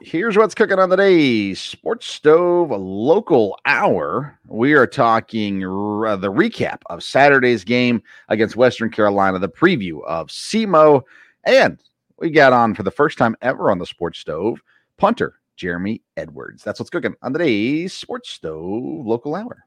[0.00, 4.38] Here's what's cooking on the day Sports Stove local hour.
[4.46, 10.28] We are talking uh, the recap of Saturday's game against Western Carolina, the preview of
[10.28, 11.02] SEMO,
[11.44, 11.82] and
[12.18, 14.62] we got on for the first time ever on the Sports Stove
[14.98, 16.62] punter Jeremy Edwards.
[16.62, 19.66] That's what's cooking on the day Sports Stove local hour.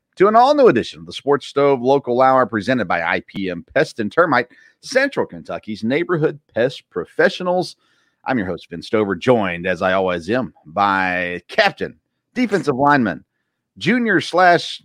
[0.15, 3.99] to an all new edition of the Sports Stove Local Hour presented by IPM Pest
[3.99, 4.49] and Termite,
[4.81, 7.77] Central Kentucky's neighborhood pest professionals.
[8.25, 11.97] I'm your host, Vince Stover, joined as I always am by Captain,
[12.33, 13.23] Defensive Lineman,
[13.77, 14.81] Junior slash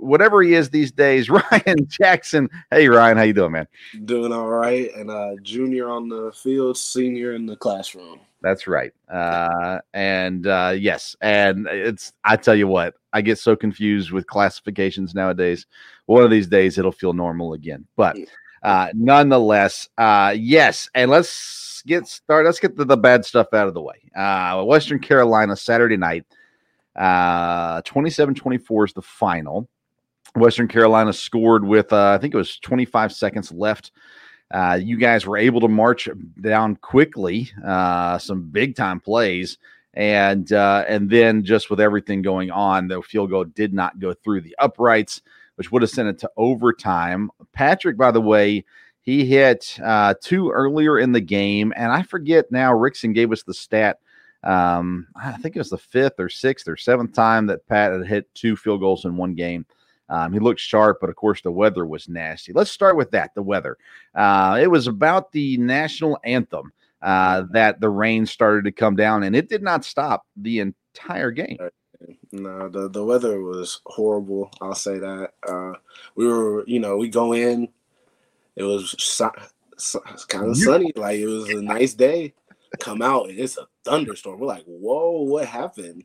[0.00, 2.48] whatever he is these days, Ryan Jackson.
[2.70, 3.68] Hey, Ryan, how you doing, man?
[4.04, 8.20] Doing all right, and uh, junior on the field, senior in the classroom.
[8.42, 8.92] That's right.
[9.08, 14.26] Uh, and uh, yes, and it's I tell you what, I get so confused with
[14.26, 15.66] classifications nowadays.
[16.06, 17.86] One of these days, it'll feel normal again.
[17.96, 18.16] But
[18.62, 22.48] uh, nonetheless, uh, yes, and let's get started.
[22.48, 24.10] Let's get the, the bad stuff out of the way.
[24.16, 26.26] Uh, Western Carolina Saturday night,
[26.96, 29.68] uh, 27-24 is the final.
[30.36, 33.92] Western Carolina scored with uh, I think it was 25 seconds left.
[34.50, 36.08] Uh, you guys were able to march
[36.40, 39.58] down quickly, uh, some big time plays,
[39.94, 44.12] and uh, and then just with everything going on, the field goal did not go
[44.12, 45.22] through the uprights,
[45.54, 47.30] which would have sent it to overtime.
[47.52, 48.64] Patrick, by the way,
[49.02, 52.72] he hit uh, two earlier in the game, and I forget now.
[52.72, 53.98] Rickson gave us the stat.
[54.42, 58.06] Um, I think it was the fifth or sixth or seventh time that Pat had
[58.06, 59.66] hit two field goals in one game.
[60.10, 62.52] Um, he looked sharp, but of course the weather was nasty.
[62.52, 63.34] Let's start with that.
[63.34, 63.78] The weather.
[64.14, 69.22] Uh, it was about the national anthem uh, that the rain started to come down,
[69.22, 71.58] and it did not stop the entire game.
[72.32, 74.50] No, the the weather was horrible.
[74.60, 75.32] I'll say that.
[75.46, 75.74] Uh,
[76.14, 77.68] we were, you know, we go in.
[78.56, 79.30] It was su-
[80.28, 82.34] kind of sunny, like it was a nice day.
[82.78, 84.38] Come out and it's a thunderstorm.
[84.38, 86.04] We're like, whoa, what happened?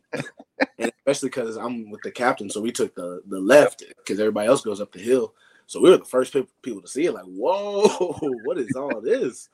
[0.80, 4.48] and especially because I'm with the captain, so we took the the left because everybody
[4.48, 5.34] else goes up the hill.
[5.68, 7.14] So we were the first people to see it.
[7.14, 7.88] Like, whoa,
[8.44, 9.50] what is all this?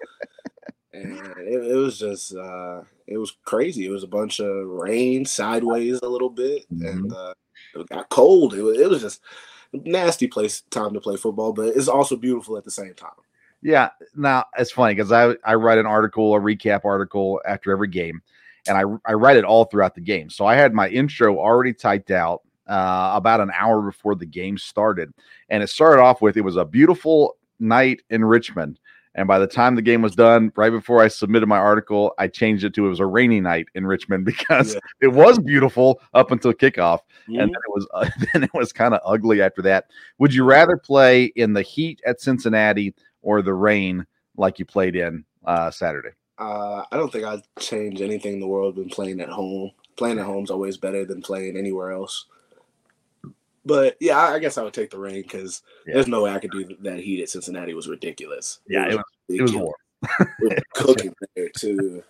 [0.93, 3.85] And it, it was just, uh, it was crazy.
[3.85, 6.85] It was a bunch of rain sideways a little bit, mm-hmm.
[6.85, 7.33] and uh,
[7.75, 8.53] it got cold.
[8.53, 9.21] It was, it was just
[9.73, 13.11] nasty place time to play football, but it's also beautiful at the same time.
[13.61, 13.89] Yeah.
[14.15, 18.21] Now it's funny because I I write an article, a recap article after every game,
[18.67, 20.29] and I I write it all throughout the game.
[20.29, 24.57] So I had my intro already typed out uh, about an hour before the game
[24.57, 25.13] started,
[25.49, 28.79] and it started off with it was a beautiful night in Richmond.
[29.15, 32.27] And by the time the game was done, right before I submitted my article, I
[32.27, 34.79] changed it to it was a rainy night in Richmond because yeah.
[35.01, 37.39] it was beautiful up until kickoff, mm-hmm.
[37.39, 39.85] and then it was uh, then it was kind of ugly after that.
[40.19, 44.05] Would you rather play in the heat at Cincinnati or the rain
[44.37, 46.11] like you played in uh, Saturday?
[46.37, 49.71] Uh, I don't think I'd change anything in the world than playing at home.
[49.97, 52.25] Playing at home is always better than playing anywhere else.
[53.63, 55.95] But yeah, I guess I would take the rain because yeah.
[55.95, 57.73] there's no way I could do that heat at Cincinnati.
[57.73, 58.59] was ridiculous.
[58.67, 60.59] Yeah, it was, it was, it was warm.
[60.73, 62.03] cooking there too.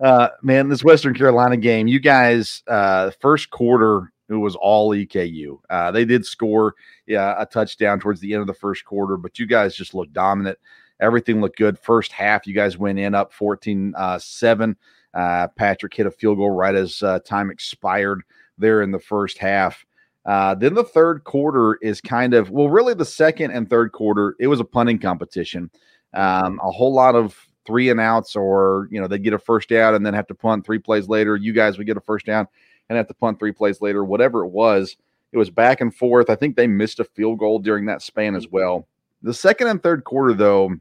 [0.00, 5.58] Uh, man, this Western Carolina game, you guys, uh, first quarter it was all EKU.
[5.70, 6.74] Uh, they did score
[7.06, 10.12] yeah, a touchdown towards the end of the first quarter, but you guys just looked
[10.12, 10.58] dominant.
[11.00, 11.78] Everything looked good.
[11.78, 14.76] First half, you guys went in up 14 uh, 7.
[15.14, 18.22] Uh, Patrick hit a field goal right as uh, time expired
[18.58, 19.84] there in the first half.
[20.28, 24.36] Uh, then the third quarter is kind of, well, really the second and third quarter,
[24.38, 25.70] it was a punting competition.
[26.12, 27.34] Um, a whole lot of
[27.66, 30.34] three and outs, or, you know, they get a first down and then have to
[30.34, 31.34] punt three plays later.
[31.34, 32.46] You guys would get a first down
[32.90, 34.98] and have to punt three plays later, whatever it was.
[35.32, 36.28] It was back and forth.
[36.28, 38.86] I think they missed a field goal during that span as well.
[39.22, 40.74] The second and third quarter, though,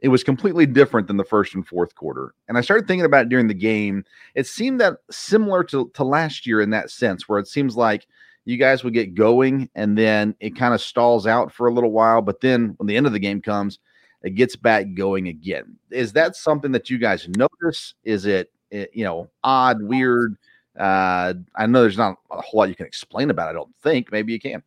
[0.00, 2.34] it was completely different than the first and fourth quarter.
[2.48, 4.04] And I started thinking about during the game.
[4.34, 8.06] It seemed that similar to, to last year in that sense, where it seems like
[8.46, 11.90] you guys would get going and then it kind of stalls out for a little
[11.90, 12.22] while.
[12.22, 13.80] But then when the end of the game comes,
[14.22, 15.76] it gets back going again.
[15.90, 17.94] Is that something that you guys notice?
[18.04, 20.36] Is it, it you know, odd, weird?
[20.78, 23.48] Uh, I know there's not a whole lot you can explain about.
[23.48, 24.12] It, I don't think.
[24.12, 24.62] Maybe you can.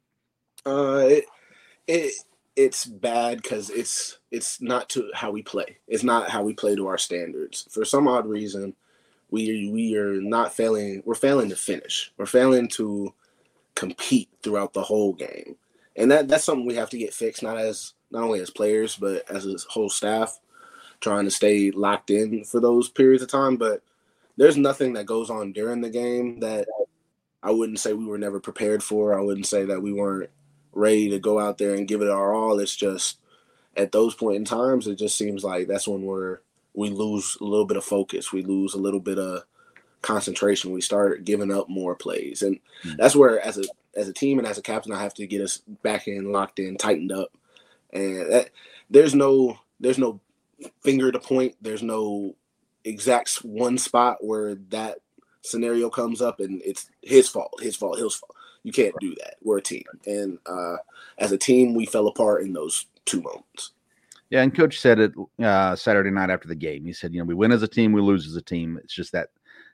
[0.66, 1.26] Uh, it,
[1.88, 2.14] it
[2.58, 5.78] it's bad because it's it's not to how we play.
[5.88, 7.66] It's not how we play to our standards.
[7.72, 8.76] For some odd reason,
[9.32, 11.02] we we are not failing.
[11.06, 12.12] We're failing to finish.
[12.18, 13.14] We're failing to
[13.80, 15.56] compete throughout the whole game,
[15.96, 17.42] and that that's something we have to get fixed.
[17.42, 20.38] Not as not only as players, but as a whole staff,
[21.00, 23.56] trying to stay locked in for those periods of time.
[23.56, 23.82] But
[24.36, 26.68] there's nothing that goes on during the game that
[27.42, 29.18] I wouldn't say we were never prepared for.
[29.18, 30.30] I wouldn't say that we weren't
[30.74, 32.60] ready to go out there and give it our all.
[32.60, 33.20] It's just
[33.78, 36.40] at those point in times, it just seems like that's when we're
[36.74, 38.34] we lose a little bit of focus.
[38.34, 39.44] We lose a little bit of
[40.02, 40.72] concentration.
[40.72, 42.96] We start giving up more plays, and mm-hmm.
[42.98, 43.64] that's where as a
[43.96, 46.60] as a team and as a captain, I have to get us back in, locked
[46.60, 47.32] in, tightened up.
[47.92, 48.50] And that,
[48.90, 50.20] there's no there's no
[50.82, 51.56] finger to point.
[51.62, 52.36] There's no
[52.86, 55.00] exact one spot where that
[55.42, 58.36] scenario comes up and it's his fault, his fault, his fault.
[58.64, 59.36] You can't do that.
[59.42, 60.78] We're a team, and uh,
[61.18, 63.72] as a team, we fell apart in those two moments.
[64.30, 66.86] Yeah, and coach said it uh, Saturday night after the game.
[66.86, 68.80] He said, you know, we win as a team, we lose as a team.
[68.84, 69.30] It's just that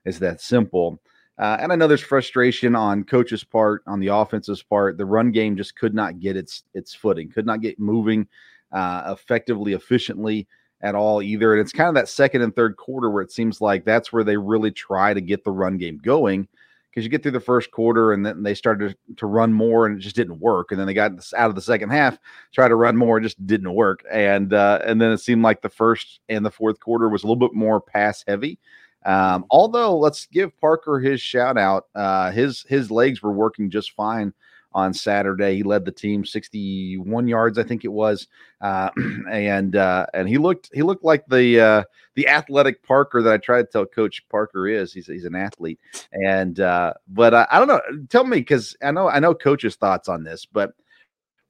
[0.06, 1.00] it's that simple.
[1.38, 4.98] Uh, and I know there's frustration on coach's part, on the offense's part.
[4.98, 8.28] The run game just could not get its its footing, could not get moving
[8.72, 10.48] uh, effectively, efficiently
[10.82, 11.54] at all either.
[11.54, 14.24] And it's kind of that second and third quarter where it seems like that's where
[14.24, 16.48] they really try to get the run game going
[16.90, 19.98] because you get through the first quarter and then they started to run more and
[19.98, 20.72] it just didn't work.
[20.72, 22.18] And then they got out of the second half,
[22.54, 24.04] tried to run more, just didn't work.
[24.10, 27.28] And uh, and then it seemed like the first and the fourth quarter was a
[27.28, 28.60] little bit more pass heavy.
[29.06, 31.86] Um, although let's give Parker his shout out.
[31.94, 34.34] Uh, his his legs were working just fine
[34.76, 35.56] on Saturday.
[35.56, 38.28] He led the team 61 yards, I think it was,
[38.60, 38.90] uh,
[39.32, 41.84] and uh, and he looked he looked like the uh,
[42.16, 44.94] the athletic Parker that I try to tell Coach Parker is.
[44.94, 45.80] He's he's an athlete,
[46.12, 47.82] and uh, but I don't know.
[48.10, 50.74] Tell me because I know I know Coach's thoughts on this, but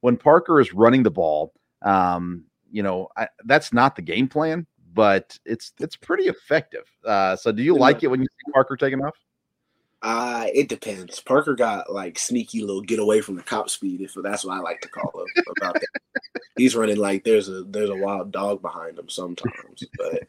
[0.00, 1.52] when Parker is running the ball,
[1.82, 4.66] um, you know I, that's not the game plan,
[4.96, 6.90] but it's it's pretty effective.
[7.04, 9.14] Uh, so do you like it when you see Parker taking off?
[10.02, 11.20] Uh, it depends.
[11.20, 14.60] Parker got like sneaky little get away from the cop speed, if that's what I
[14.60, 16.22] like to call him about that.
[16.56, 19.84] He's running like there's a there's a wild dog behind him sometimes.
[19.98, 20.22] But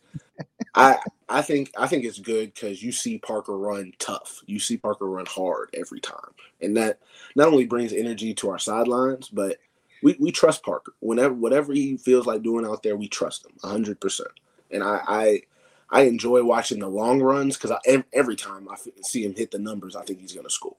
[0.76, 0.98] I
[1.30, 4.42] I think I think it's good because you see Parker run tough.
[4.48, 6.34] You see Parker run hard every time.
[6.60, 7.00] And that
[7.36, 9.58] not only brings energy to our sidelines, but
[10.04, 10.94] we, we trust Parker.
[11.00, 14.32] Whenever whatever he feels like doing out there, we trust him hundred percent.
[14.72, 15.42] And I, I
[15.90, 17.78] I enjoy watching the long runs because
[18.14, 20.76] every time I see him hit the numbers, I think he's going to score.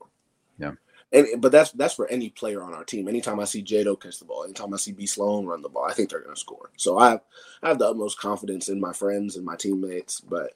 [0.59, 0.73] Yeah.
[1.11, 3.09] And but that's that's for any player on our team.
[3.09, 5.87] Anytime I see Jado catch the ball, anytime I see B Sloan run the ball,
[5.89, 6.71] I think they're going to score.
[6.77, 7.23] So I have
[7.63, 10.21] I have the utmost confidence in my friends and my teammates.
[10.21, 10.53] But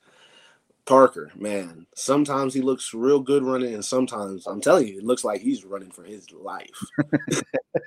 [0.85, 5.25] Parker, man, sometimes he looks real good running, and sometimes I'm telling you, it looks
[5.25, 6.83] like he's running for his life.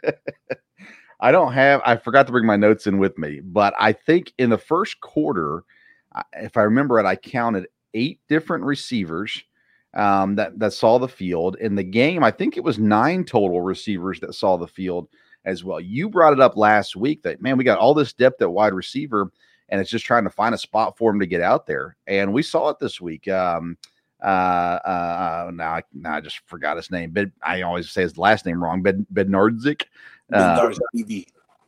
[1.20, 1.82] I don't have.
[1.86, 5.00] I forgot to bring my notes in with me, but I think in the first
[5.02, 5.64] quarter
[6.34, 9.44] if I remember it, I counted eight different receivers
[9.94, 12.24] um, that that saw the field in the game.
[12.24, 15.10] I think it was nine total receivers that saw the field
[15.46, 15.80] as well.
[15.80, 18.74] You brought it up last week that man, we got all this depth at wide
[18.74, 19.32] receiver,
[19.70, 21.96] and it's just trying to find a spot for him to get out there.
[22.08, 23.28] And we saw it this week.
[23.28, 23.78] Um,
[24.24, 28.18] uh, uh, now, I, now I just forgot his name, but I always say his
[28.18, 28.82] last name wrong.
[28.82, 29.84] Ben Bednardzik.
[30.32, 30.72] Uh,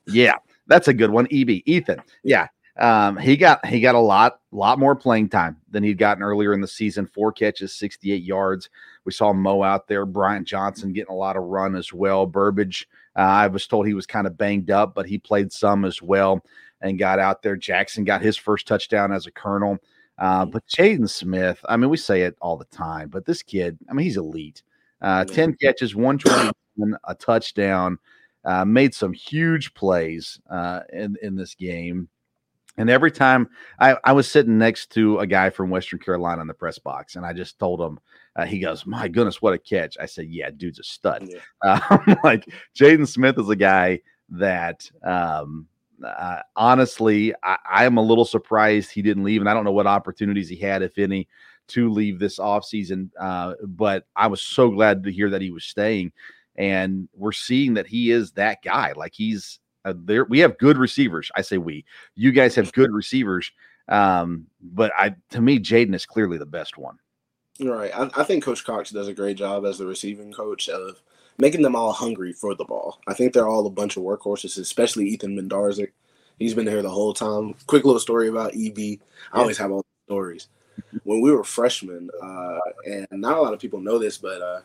[0.07, 0.33] yeah,
[0.67, 1.27] that's a good one.
[1.31, 2.01] EB Ethan.
[2.23, 2.47] Yeah,
[2.79, 6.53] um, he got he got a lot lot more playing time than he'd gotten earlier
[6.53, 7.07] in the season.
[7.07, 8.69] Four catches, 68 yards.
[9.05, 10.05] We saw Mo out there.
[10.05, 12.25] Bryant Johnson getting a lot of run as well.
[12.25, 15.85] Burbage, uh, I was told he was kind of banged up, but he played some
[15.85, 16.43] as well
[16.81, 17.55] and got out there.
[17.55, 19.77] Jackson got his first touchdown as a colonel.
[20.19, 23.77] Uh, but Jaden Smith, I mean, we say it all the time, but this kid,
[23.89, 24.63] I mean, he's elite.
[25.01, 27.99] Uh, 10 catches, 121, a touchdown,
[28.47, 32.07] uh, made some huge plays uh, in, in this game.
[32.77, 33.49] And every time
[33.79, 37.15] I, I was sitting next to a guy from Western Carolina in the press box,
[37.15, 37.99] and I just told him,
[38.35, 41.39] uh, he goes, "My goodness, what a catch!" I said, "Yeah, dude's a stud." Yeah.
[41.63, 43.99] Uh, like Jaden Smith is a guy
[44.29, 45.67] that, um,
[46.05, 49.71] uh, honestly, I, I, am a little surprised he didn't leave, and I don't know
[49.71, 51.27] what opportunities he had, if any,
[51.69, 53.09] to leave this offseason.
[53.19, 56.11] Uh, but I was so glad to hear that he was staying,
[56.57, 58.93] and we're seeing that he is that guy.
[58.95, 61.31] Like he's uh, there we have good receivers.
[61.35, 61.85] I say we.
[62.15, 63.51] You guys have good receivers.
[63.87, 66.97] Um, but I to me, Jaden is clearly the best one.
[67.59, 67.91] Right.
[67.95, 71.01] I, I, think Coach Cox does a great job as the receiving coach of
[71.39, 72.99] making them all hungry for the ball.
[73.07, 75.91] I think they're all a bunch of workhorses, especially Ethan Mendarzik.
[76.37, 77.55] He's been here the whole time.
[77.65, 78.99] Quick little story about EB.
[79.33, 80.49] I always have all the stories.
[81.03, 84.61] When we were freshmen, uh, and not a lot of people know this, but uh,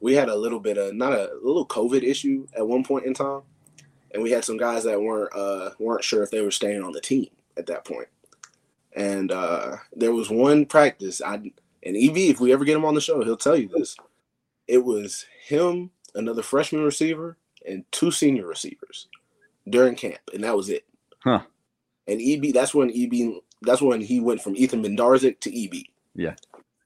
[0.00, 3.06] we had a little bit of not a, a little COVID issue at one point
[3.06, 3.42] in time
[4.12, 6.92] and we had some guys that weren't uh, weren't sure if they were staying on
[6.92, 8.08] the team at that point.
[8.94, 11.20] And uh, there was one practice.
[11.22, 13.96] I and EB, if we ever get him on the show, he'll tell you this.
[14.66, 17.36] It was him, another freshman receiver,
[17.66, 19.08] and two senior receivers
[19.68, 20.84] during camp, and that was it.
[21.22, 21.42] Huh.
[22.06, 25.84] And EB, that's when EB, that's when he went from Ethan Bendarzik to EB.
[26.14, 26.34] Yeah.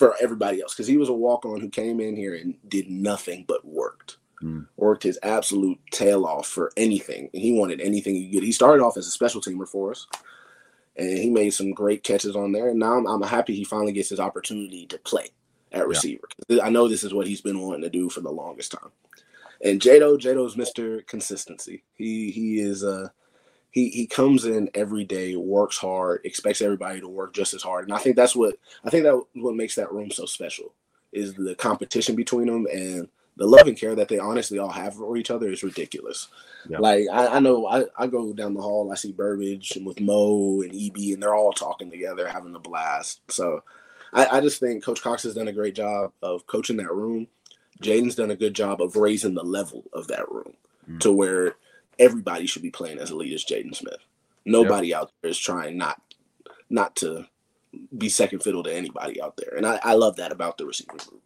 [0.02, 2.90] For everybody else, because he was a walk on who came in here and did
[2.90, 4.16] nothing but worked.
[4.42, 4.66] Mm.
[4.76, 7.30] Worked his absolute tail off for anything.
[7.32, 8.42] And he wanted anything he could.
[8.42, 10.08] He started off as a special teamer for us,
[10.96, 12.70] and he made some great catches on there.
[12.70, 15.28] And now I'm, I'm happy he finally gets his opportunity to play
[15.70, 16.26] at receiver.
[16.60, 18.90] I know this is what he's been wanting to do for the longest time.
[19.62, 21.06] And Jado, Jado's Mr.
[21.06, 21.84] Consistency.
[21.94, 23.10] He he is uh
[23.72, 27.84] he he comes in every day, works hard, expects everybody to work just as hard.
[27.84, 30.72] And I think that's what I think that what makes that room so special
[31.12, 34.94] is the competition between them and the love and care that they honestly all have
[34.94, 36.28] for each other is ridiculous.
[36.68, 36.78] Yeah.
[36.78, 40.00] Like I, I know I, I go down the hall, I see Burbage and with
[40.00, 43.20] Mo and EB, and they're all talking together, having a blast.
[43.30, 43.64] So
[44.12, 47.26] I, I just think Coach Cox has done a great job of coaching that room.
[47.82, 50.52] Jaden's done a good job of raising the level of that room
[50.90, 50.98] Mm.
[50.98, 51.54] to where
[51.98, 53.98] everybody should be playing as elite as Jaden Smith.
[54.44, 56.00] Nobody out there is trying not
[56.68, 57.26] not to
[57.96, 59.56] be second fiddle to anybody out there.
[59.56, 61.22] And I, I love that about the receiver group.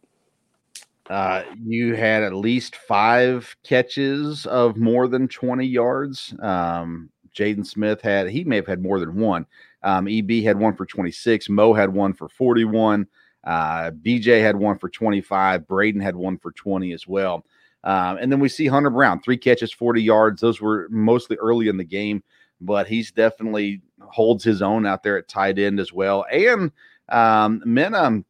[1.09, 6.33] Uh, you had at least five catches of more than 20 yards.
[6.41, 9.45] Um, Jaden Smith had, he may have had more than one.
[9.83, 11.49] Um, EB had one for 26.
[11.49, 13.07] Mo had one for 41.
[13.43, 15.67] Uh, BJ had one for 25.
[15.67, 17.45] Braden had one for 20 as well.
[17.83, 20.41] Um, and then we see Hunter Brown, three catches, 40 yards.
[20.41, 22.23] Those were mostly early in the game,
[22.59, 26.25] but he's definitely holds his own out there at tight end as well.
[26.31, 26.71] And
[27.09, 28.23] um, Mena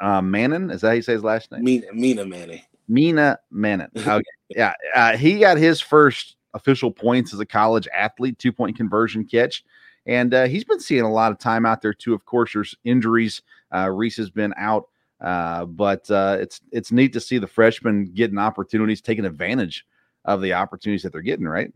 [0.00, 1.64] uh, Mannon, is that how you say his last name?
[1.64, 2.62] Mina, Mina Manning.
[2.88, 3.90] Mina Mannon.
[3.96, 4.22] Okay.
[4.50, 4.74] yeah.
[4.94, 9.64] Uh, he got his first official points as a college athlete, two point conversion catch.
[10.06, 12.14] And uh, he's been seeing a lot of time out there, too.
[12.14, 13.42] Of course, there's injuries.
[13.74, 14.88] Uh, Reese has been out.
[15.20, 19.86] Uh, but uh, it's it's neat to see the freshmen getting opportunities, taking advantage
[20.24, 21.46] of the opportunities that they're getting.
[21.46, 21.72] Right,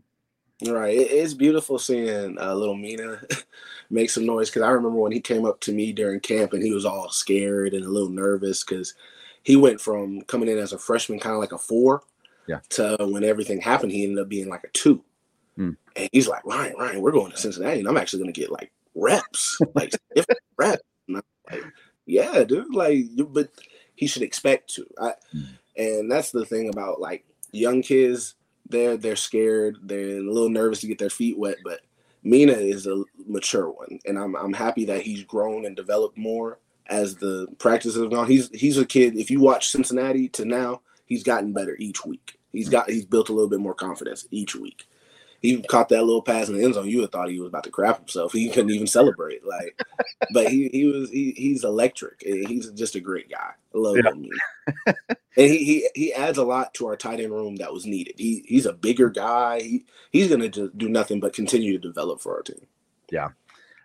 [0.67, 0.95] right.
[0.95, 3.21] It, it's beautiful seeing uh, little Mina
[3.89, 6.63] make some noise because I remember when he came up to me during camp and
[6.63, 8.93] he was all scared and a little nervous because
[9.43, 12.03] he went from coming in as a freshman, kind of like a four,
[12.47, 15.03] yeah, to when everything happened, he ended up being like a two.
[15.55, 15.71] Hmm.
[15.95, 18.51] And he's like, Ryan, Ryan, we're going to Cincinnati, and I'm actually going to get
[18.51, 20.25] like reps, like if
[20.57, 20.83] reps.
[21.07, 21.63] Like,
[22.05, 22.73] yeah, dude.
[22.73, 23.49] Like, but
[23.95, 24.85] he should expect to.
[24.99, 25.47] I, mm.
[25.77, 28.35] and that's the thing about like young kids.
[28.69, 29.77] They're they're scared.
[29.83, 31.57] They're a little nervous to get their feet wet.
[31.63, 31.81] But
[32.23, 36.59] Mina is a mature one, and I'm I'm happy that he's grown and developed more
[36.87, 38.27] as the practices have gone.
[38.27, 39.17] He's he's a kid.
[39.17, 42.37] If you watch Cincinnati to now, he's gotten better each week.
[42.51, 44.85] He's got he's built a little bit more confidence each week
[45.41, 46.87] he caught that little pass in the end zone.
[46.87, 48.31] You would thought he was about to crap himself.
[48.31, 49.45] He couldn't even celebrate.
[49.45, 49.81] Like,
[50.33, 52.21] but he he was he, he's electric.
[52.21, 53.51] He's just a great guy.
[53.73, 54.11] I love yeah.
[54.11, 54.29] him.
[54.85, 58.15] and he, he he adds a lot to our tight end room that was needed.
[58.17, 59.61] He he's a bigger guy.
[59.61, 62.67] He he's gonna just do nothing but continue to develop for our team.
[63.11, 63.29] Yeah.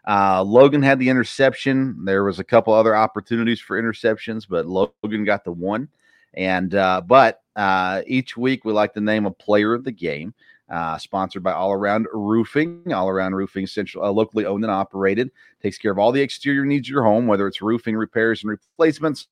[0.06, 2.04] Uh, Logan had the interception.
[2.04, 5.88] There was a couple other opportunities for interceptions, but Logan got the one.
[6.34, 10.34] And uh, but uh, each week we like to name a player of the game
[10.68, 12.92] uh, sponsored by All Around Roofing.
[12.92, 15.30] All Around Roofing, central, uh, locally owned and operated,
[15.62, 18.50] takes care of all the exterior needs of your home, whether it's roofing repairs and
[18.50, 19.28] replacements,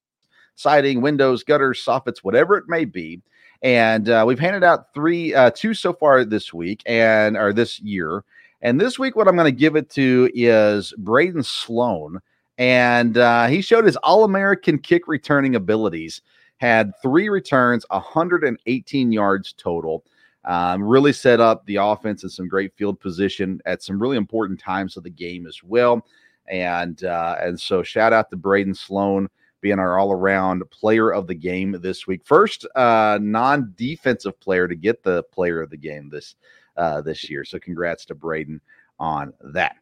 [0.55, 3.21] siding, windows, gutters, soffits, whatever it may be.
[3.63, 7.81] And uh, we've handed out three, uh, two so far this week and or this
[7.81, 8.25] year.
[8.61, 12.21] And this week, what I'm going to give it to is Braden Sloan,
[12.57, 16.23] and uh, he showed his All-American kick returning abilities.
[16.59, 20.05] Had three returns, 118 yards total.
[20.45, 24.61] Um, really set up the offense in some great field position at some really important
[24.61, 26.07] times of the game as well.
[26.49, 29.29] And uh, and so shout out to Braden Sloan
[29.63, 32.21] being our all around player of the game this week.
[32.25, 36.37] First uh, non defensive player to get the player of the game this
[36.77, 37.45] uh, this year.
[37.45, 38.61] So congrats to Braden
[38.99, 39.77] on that.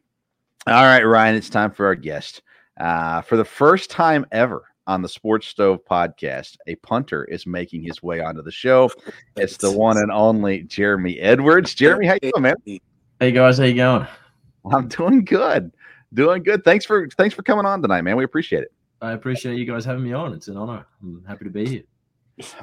[0.67, 2.41] All right, Ryan, it's time for our guest.
[2.79, 7.83] Uh, for the first time ever on the Sports Stove podcast, a punter is making
[7.83, 8.89] his way onto the show.
[9.35, 11.73] It's the one and only Jeremy Edwards.
[11.73, 12.55] Jeremy, how you doing, man?
[13.19, 14.07] Hey guys, how you going?
[14.71, 15.71] I'm doing good.
[16.13, 16.63] Doing good.
[16.63, 18.17] Thanks for thanks for coming on tonight, man.
[18.17, 18.71] We appreciate it.
[19.01, 20.33] I appreciate you guys having me on.
[20.33, 20.85] It's an honor.
[21.01, 21.83] I'm happy to be here.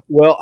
[0.08, 0.38] Well,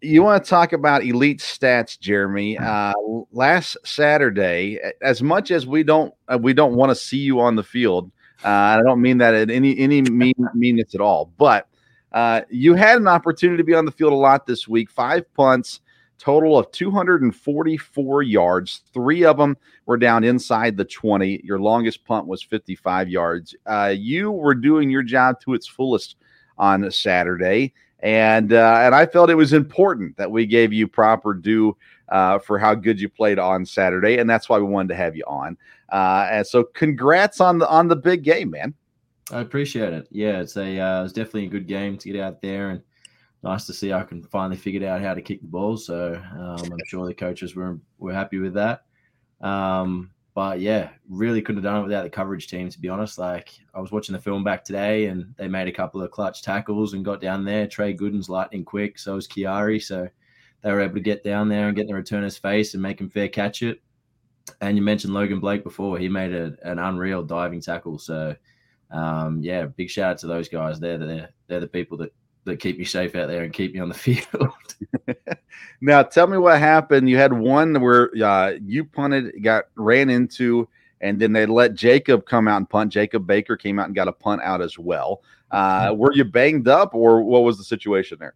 [0.00, 2.58] you want to talk about elite stats, Jeremy?
[2.58, 2.92] Uh,
[3.32, 7.56] last Saturday, as much as we don't uh, we don't want to see you on
[7.56, 8.10] the field,
[8.44, 11.32] uh, I don't mean that at any any mean meanness at all.
[11.38, 11.68] But
[12.12, 14.90] uh, you had an opportunity to be on the field a lot this week.
[14.90, 15.80] Five punts,
[16.18, 18.82] total of 244 yards.
[18.92, 21.40] Three of them were down inside the 20.
[21.44, 23.54] Your longest punt was 55 yards.
[23.66, 26.16] Uh, you were doing your job to its fullest
[26.58, 31.34] on Saturday, and uh, and I felt it was important that we gave you proper
[31.34, 31.76] due
[32.08, 35.16] uh, for how good you played on Saturday, and that's why we wanted to have
[35.16, 35.56] you on.
[35.90, 38.74] Uh, and so, congrats on the on the big game, man.
[39.30, 40.08] I appreciate it.
[40.10, 42.82] Yeah, it's a uh, it's definitely a good game to get out there and
[43.42, 45.76] nice to see I can finally figure out how to kick the ball.
[45.76, 48.82] So um, I'm sure the coaches were were happy with that.
[49.40, 52.68] Um, but yeah, really couldn't have done it without the coverage team.
[52.68, 55.72] To be honest, like I was watching the film back today, and they made a
[55.72, 57.66] couple of clutch tackles and got down there.
[57.66, 59.82] Trey Gooden's lightning quick, so was Chiari.
[59.82, 60.08] So
[60.62, 63.08] they were able to get down there and get the returner's face and make him
[63.08, 63.80] fair catch it.
[64.60, 67.98] And you mentioned Logan Blake before; he made a, an unreal diving tackle.
[67.98, 68.36] So
[68.90, 70.78] um, yeah, big shout out to those guys.
[70.78, 72.12] They're the they're the people that
[72.44, 74.52] that keep me safe out there and keep me on the field.
[75.80, 77.08] now, tell me what happened.
[77.10, 80.68] You had one where uh, you punted, got ran into,
[81.00, 82.92] and then they let Jacob come out and punt.
[82.92, 85.22] Jacob Baker came out and got a punt out as well.
[85.50, 88.34] Uh, were you banged up, or what was the situation there?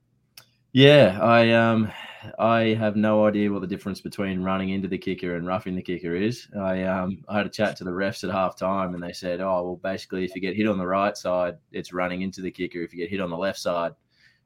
[0.72, 1.90] Yeah, I um
[2.38, 5.82] I have no idea what the difference between running into the kicker and roughing the
[5.82, 6.48] kicker is.
[6.58, 9.40] I um I had a chat to the refs at half time and they said,
[9.40, 12.50] Oh well basically if you get hit on the right side, it's running into the
[12.50, 12.82] kicker.
[12.82, 13.92] If you get hit on the left side,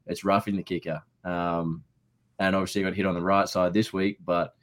[0.07, 1.01] it's roughing the kicker.
[1.23, 1.83] Um
[2.39, 4.55] and obviously I got hit on the right side this week, but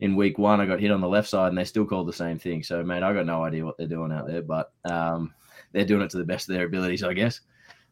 [0.00, 2.12] in week one I got hit on the left side and they still called the
[2.12, 2.62] same thing.
[2.62, 5.34] So mate, I got no idea what they're doing out there, but um
[5.72, 7.40] they're doing it to the best of their abilities, I guess.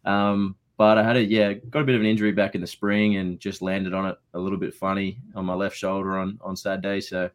[0.04, 2.66] Um but I had a yeah, got a bit of an injury back in the
[2.66, 6.40] spring and just landed on it a little bit funny on my left shoulder on
[6.40, 7.00] on Saturday.
[7.00, 7.30] So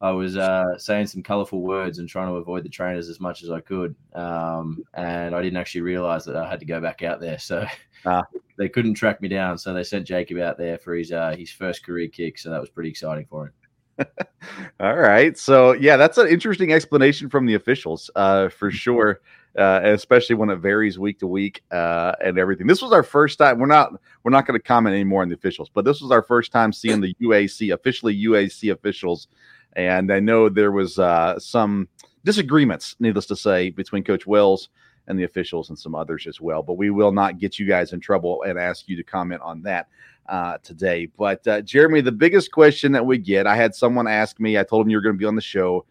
[0.00, 3.44] I was uh, saying some colorful words and trying to avoid the trainers as much
[3.44, 3.94] as I could.
[4.12, 7.38] Um, and I didn't actually realize that I had to go back out there.
[7.44, 7.64] So
[8.06, 8.22] ah.
[8.58, 9.56] they couldn't track me down.
[9.56, 12.38] So they sent Jacob out there for his uh, his first career kick.
[12.38, 13.52] So that was pretty exciting for
[13.98, 14.06] him.
[14.80, 15.38] All right.
[15.38, 19.20] So yeah, that's an interesting explanation from the officials, uh, for sure.
[19.56, 22.66] Uh, especially when it varies week to week uh, and everything.
[22.66, 23.60] This was our first time.
[23.60, 23.92] We're not
[24.24, 26.72] we're not going to comment anymore on the officials, but this was our first time
[26.72, 29.28] seeing the UAC officially UAC officials,
[29.74, 31.88] and I know there was uh, some
[32.24, 34.70] disagreements, needless to say, between Coach Wells
[35.06, 36.62] and the officials and some others as well.
[36.62, 39.62] But we will not get you guys in trouble and ask you to comment on
[39.62, 39.86] that
[40.28, 41.06] uh, today.
[41.16, 44.58] But uh, Jeremy, the biggest question that we get, I had someone ask me.
[44.58, 45.84] I told him you were going to be on the show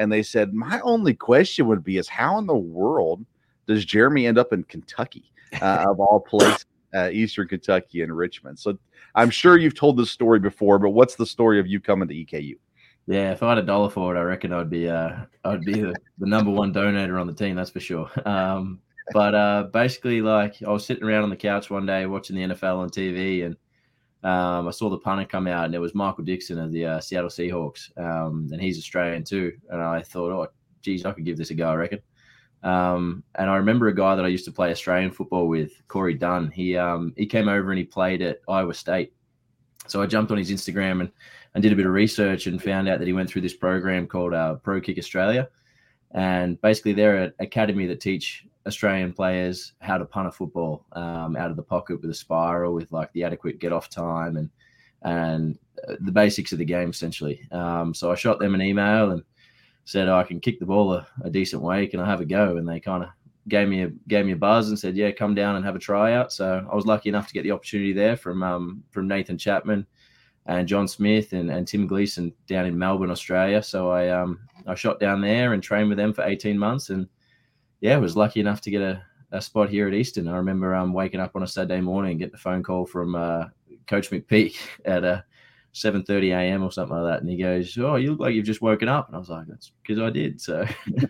[0.00, 3.24] and they said my only question would be is how in the world
[3.66, 8.58] does Jeremy end up in Kentucky uh, of all places, uh, Eastern Kentucky and Richmond?
[8.58, 8.78] So
[9.14, 12.14] I'm sure you've told this story before, but what's the story of you coming to
[12.14, 12.56] EKU?
[13.06, 15.80] Yeah, if I had a dollar for it, I reckon I'd be uh, I'd be
[15.80, 17.56] the, the number one donator on the team.
[17.56, 18.10] That's for sure.
[18.26, 18.80] Um,
[19.12, 22.54] but uh, basically, like I was sitting around on the couch one day watching the
[22.54, 23.56] NFL on TV, and
[24.22, 27.00] um, I saw the punter come out, and it was Michael Dickson of the uh,
[27.00, 29.52] Seattle Seahawks, um, and he's Australian too.
[29.70, 30.48] And I thought, oh,
[30.82, 32.00] geez, I could give this a go, I reckon.
[32.62, 36.14] Um, and I remember a guy that I used to play Australian football with, Corey
[36.14, 36.50] Dunn.
[36.50, 39.12] He um, he came over and he played at Iowa State.
[39.86, 41.10] So I jumped on his Instagram and,
[41.54, 44.06] and did a bit of research and found out that he went through this program
[44.06, 45.48] called uh, Pro Kick Australia.
[46.12, 51.36] And basically, they're an academy that teach Australian players how to punt a football um,
[51.36, 54.50] out of the pocket with a spiral, with like the adequate get off time and
[55.02, 57.46] and uh, the basics of the game essentially.
[57.52, 59.22] Um, so I shot them an email and
[59.84, 62.26] said oh, I can kick the ball a, a, decent way, can I have a
[62.26, 62.58] go?
[62.58, 63.08] And they kind of
[63.48, 65.80] gave me a gave me a buzz and said, yeah, come down and have a
[65.80, 66.32] tryout.
[66.32, 69.86] So I was lucky enough to get the opportunity there from um, from Nathan Chapman
[70.46, 73.62] and John Smith and, and Tim Gleason down in Melbourne, Australia.
[73.62, 77.08] So I um I shot down there and trained with them for 18 months and
[77.80, 80.28] yeah, was lucky enough to get a, a spot here at Eastern.
[80.28, 83.44] I remember um, waking up on a Saturday morning, getting the phone call from uh,
[83.86, 85.22] Coach McPeak at uh,
[85.74, 86.62] 7.30 a.m.
[86.62, 87.20] or something like that.
[87.20, 89.08] And he goes, oh, you look like you've just woken up.
[89.08, 90.40] And I was like, that's because I did.
[90.40, 90.66] So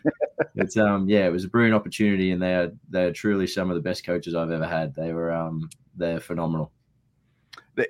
[0.54, 2.33] it's, um, yeah, it was a brilliant opportunity.
[2.33, 4.94] And they are, they're truly some of the best coaches I've ever had.
[4.94, 6.72] They were, um, they're phenomenal.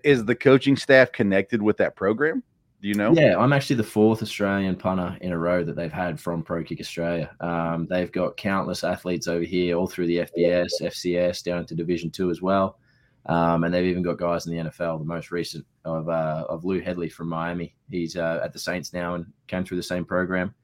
[0.05, 2.45] Is the coaching staff connected with that program?
[2.81, 3.13] Do you know?
[3.13, 6.65] Yeah, I'm actually the fourth Australian punter in a row that they've had from Pro
[6.65, 7.31] Kick Australia.
[7.41, 12.11] Um, they've got countless athletes over here, all through the FBS, FCS, down into Division
[12.11, 12.79] Two as well.
[13.27, 14.99] Um, and they've even got guys in the NFL.
[14.99, 17.75] The most recent of uh, of Lou Hedley from Miami.
[17.91, 20.55] He's uh, at the Saints now and came through the same program.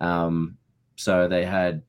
[0.00, 0.56] Um,
[0.94, 1.82] so they had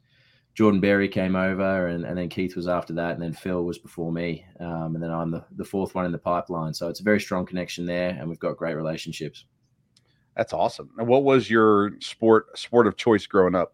[0.56, 3.78] Jordan Berry came over, and, and then Keith was after that, and then Phil was
[3.78, 6.74] before me, um, and then I'm the, the fourth one in the pipeline.
[6.74, 9.46] So it's a very strong connection there, and we've got great relationships.
[10.36, 10.92] That's awesome.
[10.98, 13.74] And what was your sport sport of choice growing up?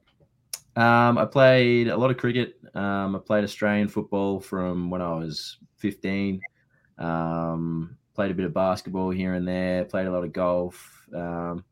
[0.76, 2.56] Um, I played a lot of cricket.
[2.74, 6.40] Um, I played Australian football from when I was 15.
[6.98, 11.08] Um, played a bit of basketball here and there, played a lot of golf.
[11.14, 11.66] Um,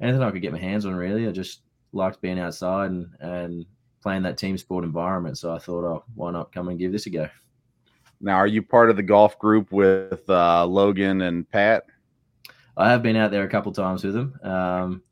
[0.00, 1.26] anything I could get my hands on, really.
[1.26, 3.66] I just liked being outside and, and
[4.02, 5.38] playing that team sport environment.
[5.38, 7.28] So I thought, oh, why not come and give this a go?
[8.20, 11.84] Now, are you part of the golf group with uh, Logan and Pat?
[12.76, 14.38] I have been out there a couple times with them.
[14.42, 15.02] Um,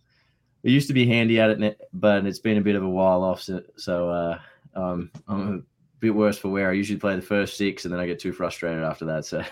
[0.62, 3.22] it used to be handy at it, but it's been a bit of a while
[3.22, 3.42] off.
[3.42, 4.38] So, so uh,
[4.74, 5.60] um, I'm a
[6.00, 6.70] bit worse for wear.
[6.70, 9.24] I usually play the first six, and then I get too frustrated after that.
[9.24, 9.42] So,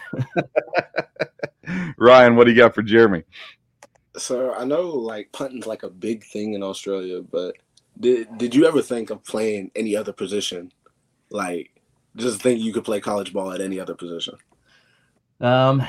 [1.99, 3.25] Ryan, what do you got for Jeremy?
[4.17, 7.57] So I know like punting's like a big thing in Australia, but
[7.99, 10.73] did did you ever think of playing any other position?
[11.31, 11.71] Like,
[12.17, 14.35] just think you could play college ball at any other position?
[15.41, 15.83] Um,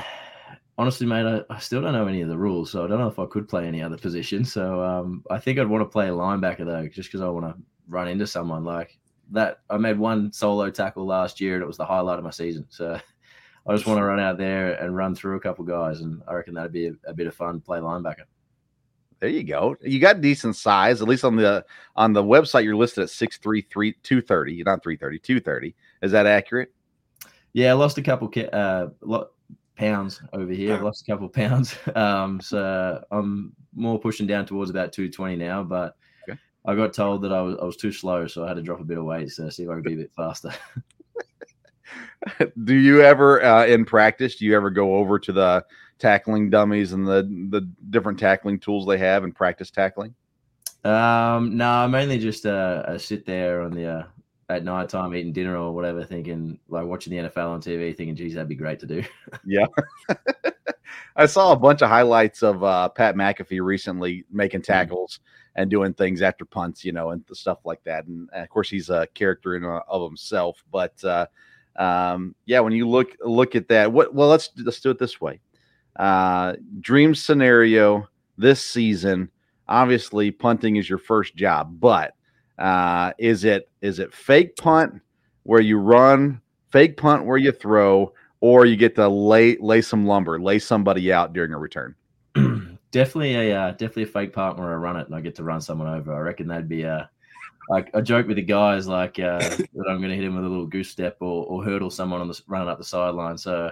[0.78, 3.08] honestly, mate, I, I, still don't know any of the rules, so I don't know
[3.08, 4.44] if I could play any other position.
[4.44, 7.46] So um, I think I'd want to play a linebacker though, just because I want
[7.46, 8.98] to run into someone like
[9.30, 9.60] that.
[9.70, 12.66] I made one solo tackle last year, and it was the highlight of my season.
[12.68, 12.98] So
[13.66, 16.34] I just want to run out there and run through a couple guys, and I
[16.34, 17.60] reckon that'd be a, a bit of fun.
[17.60, 18.24] Play linebacker.
[19.20, 19.76] There you go.
[19.80, 22.64] You got decent size, at least on the on the website.
[22.64, 25.76] You're listed at six three three two thirty, not three thirty, two thirty.
[26.02, 26.72] Is that accurate?
[27.52, 28.86] Yeah, I lost a couple uh,
[29.76, 30.74] pounds over here.
[30.74, 31.76] I've lost a couple pounds.
[31.96, 35.96] Um, so I'm more pushing down towards about 220 now, but
[36.28, 36.38] okay.
[36.64, 38.80] I got told that I was, I was too slow, so I had to drop
[38.80, 40.52] a bit of weight so see if I could be a bit faster.
[42.64, 45.64] do you ever uh, in practice do you ever go over to the
[45.98, 50.14] tackling dummies and the the different tackling tools they have and practice tackling
[50.84, 54.04] um no i mainly just uh, I sit there on the uh,
[54.52, 58.16] at night time eating dinner or whatever, thinking like watching the NFL on TV, thinking,
[58.16, 59.02] geez, that'd be great to do.
[59.46, 59.66] yeah.
[61.16, 64.72] I saw a bunch of highlights of uh, Pat McAfee recently making mm-hmm.
[64.72, 65.62] tackles mm-hmm.
[65.62, 68.06] and doing things after punts, you know, and stuff like that.
[68.06, 70.62] And, and of course, he's a character in uh, of himself.
[70.70, 71.26] But uh,
[71.76, 75.20] um, yeah, when you look look at that, what well, let's let's do it this
[75.20, 75.40] way.
[75.96, 79.30] Uh, dream scenario this season.
[79.68, 82.14] Obviously, punting is your first job, but
[82.58, 85.00] uh, is it is it fake punt
[85.44, 90.06] where you run, fake punt where you throw, or you get to lay lay some
[90.06, 91.94] lumber, lay somebody out during a return?
[92.92, 95.44] definitely a uh, definitely a fake punt where I run it and I get to
[95.44, 96.14] run someone over.
[96.14, 97.10] I reckon that'd be a
[97.68, 100.44] like a joke with the guys like uh, that I'm going to hit him with
[100.44, 103.38] a little goose step or, or hurdle someone on the running up the sideline.
[103.38, 103.70] So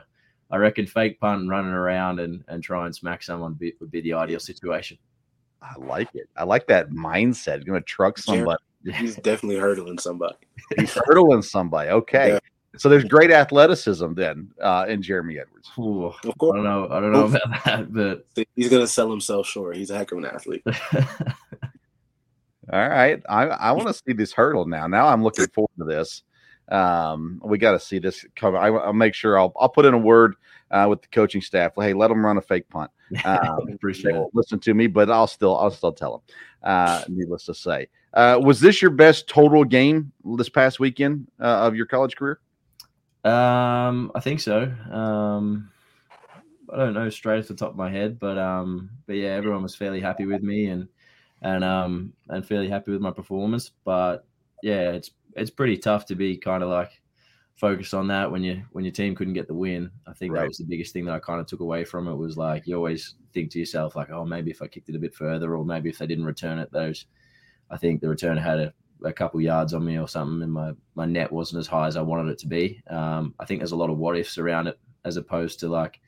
[0.51, 3.90] I reckon fake punt and running around and, and try and smack someone be, would
[3.90, 4.99] be the ideal situation.
[5.62, 6.29] I like it.
[6.37, 7.57] I like that mindset.
[7.57, 8.62] You're going to truck somebody.
[8.85, 10.37] He's definitely hurdling somebody.
[10.77, 11.90] He's hurdling somebody.
[11.90, 12.35] Okay.
[12.35, 12.38] Yeah.
[12.77, 15.71] So there's great athleticism then uh, in Jeremy Edwards.
[15.79, 16.55] Ooh, of course.
[16.55, 16.88] I don't know.
[16.90, 19.77] I don't know about that, but he's gonna sell himself short.
[19.77, 20.62] He's a heck of an athlete.
[22.73, 23.21] All right.
[23.29, 24.87] I, I want to see this hurdle now.
[24.87, 26.23] Now I'm looking forward to this.
[26.70, 28.56] Um, we got to see this come.
[28.56, 30.35] I, will make sure I'll I'll put in a word
[30.70, 31.72] uh, with the coaching staff.
[31.76, 32.90] Hey, let them run a fake punt.
[33.24, 34.28] Um, Appreciate it.
[34.35, 36.37] Listen to me, but I'll still I'll still tell them.
[36.62, 41.66] Uh, needless to say, uh, was this your best total game this past weekend uh,
[41.66, 42.38] of your college career?
[43.24, 44.62] Um, I think so.
[44.62, 45.70] Um,
[46.72, 49.64] I don't know straight off the top of my head, but um, but yeah, everyone
[49.64, 50.88] was fairly happy with me and
[51.42, 53.70] and um and fairly happy with my performance.
[53.85, 54.24] But
[54.62, 57.00] yeah, it's it's pretty tough to be kind of like
[57.57, 59.90] focused on that when you when your team couldn't get the win.
[60.07, 60.40] I think right.
[60.40, 62.66] that was the biggest thing that I kind of took away from it was like
[62.66, 65.57] you always think to yourself like, oh, maybe if I kicked it a bit further,
[65.57, 67.07] or maybe if they didn't return it, those
[67.70, 68.74] I think the return had a,
[69.05, 71.96] a couple yards on me or something, and my my net wasn't as high as
[71.96, 72.83] I wanted it to be.
[72.88, 76.00] Um, I think there's a lot of what ifs around it as opposed to like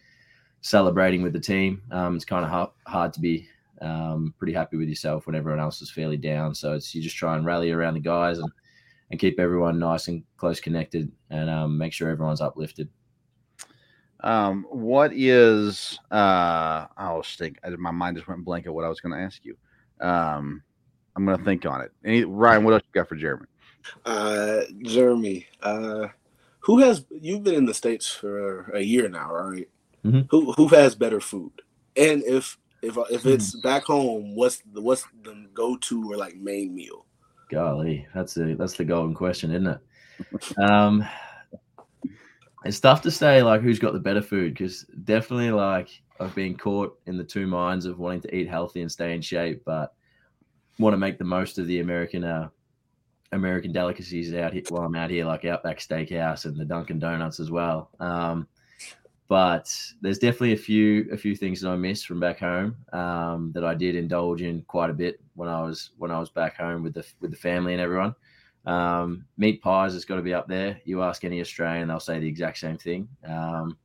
[0.61, 1.83] celebrating with the team.
[1.91, 3.49] Um, it's kind of hard, hard to be
[3.81, 6.55] um, pretty happy with yourself when everyone else is fairly down.
[6.55, 8.51] So it's you just try and rally around the guys and
[9.13, 12.89] and keep everyone nice and close connected and um, make sure everyone's uplifted.
[14.21, 18.89] Um, what is uh, I was think my mind just went blank at what I
[18.89, 19.57] was going to ask you.
[20.01, 20.63] Um,
[21.15, 21.93] I'm going to think on it.
[22.05, 23.47] Any, Ryan, what else you got for Jeremy?
[24.07, 26.09] Uh, Jeremy, uh,
[26.61, 29.69] who has you've been in the states for a year now, right?
[30.07, 30.23] Mm-hmm.
[30.31, 31.53] Who who has better food?
[31.97, 33.63] And if if if it's mm.
[33.63, 37.05] back home, what's the what's the go to or like main meal?
[37.53, 40.59] Golly, that's the that's the golden question, isn't it?
[40.59, 41.07] um,
[42.65, 45.89] it's tough to say like who's got the better food because definitely like
[46.19, 49.21] I've been caught in the two minds of wanting to eat healthy and stay in
[49.21, 49.95] shape, but
[50.79, 52.49] want to make the most of the American uh,
[53.33, 57.39] American delicacies out here while I'm out here, like Outback Steakhouse and the Dunkin' Donuts
[57.39, 57.91] as well.
[58.01, 58.47] Um,
[59.33, 63.51] but there's definitely a few a few things that I miss from back home um,
[63.55, 66.59] that I did indulge in quite a bit when I was when I was back
[66.59, 68.15] home with the with the family and everyone.
[68.67, 70.83] Um, meat pies has got to be up there.
[70.85, 73.09] You ask any Australian, they'll say the exact same thing.
[73.27, 73.79] Um,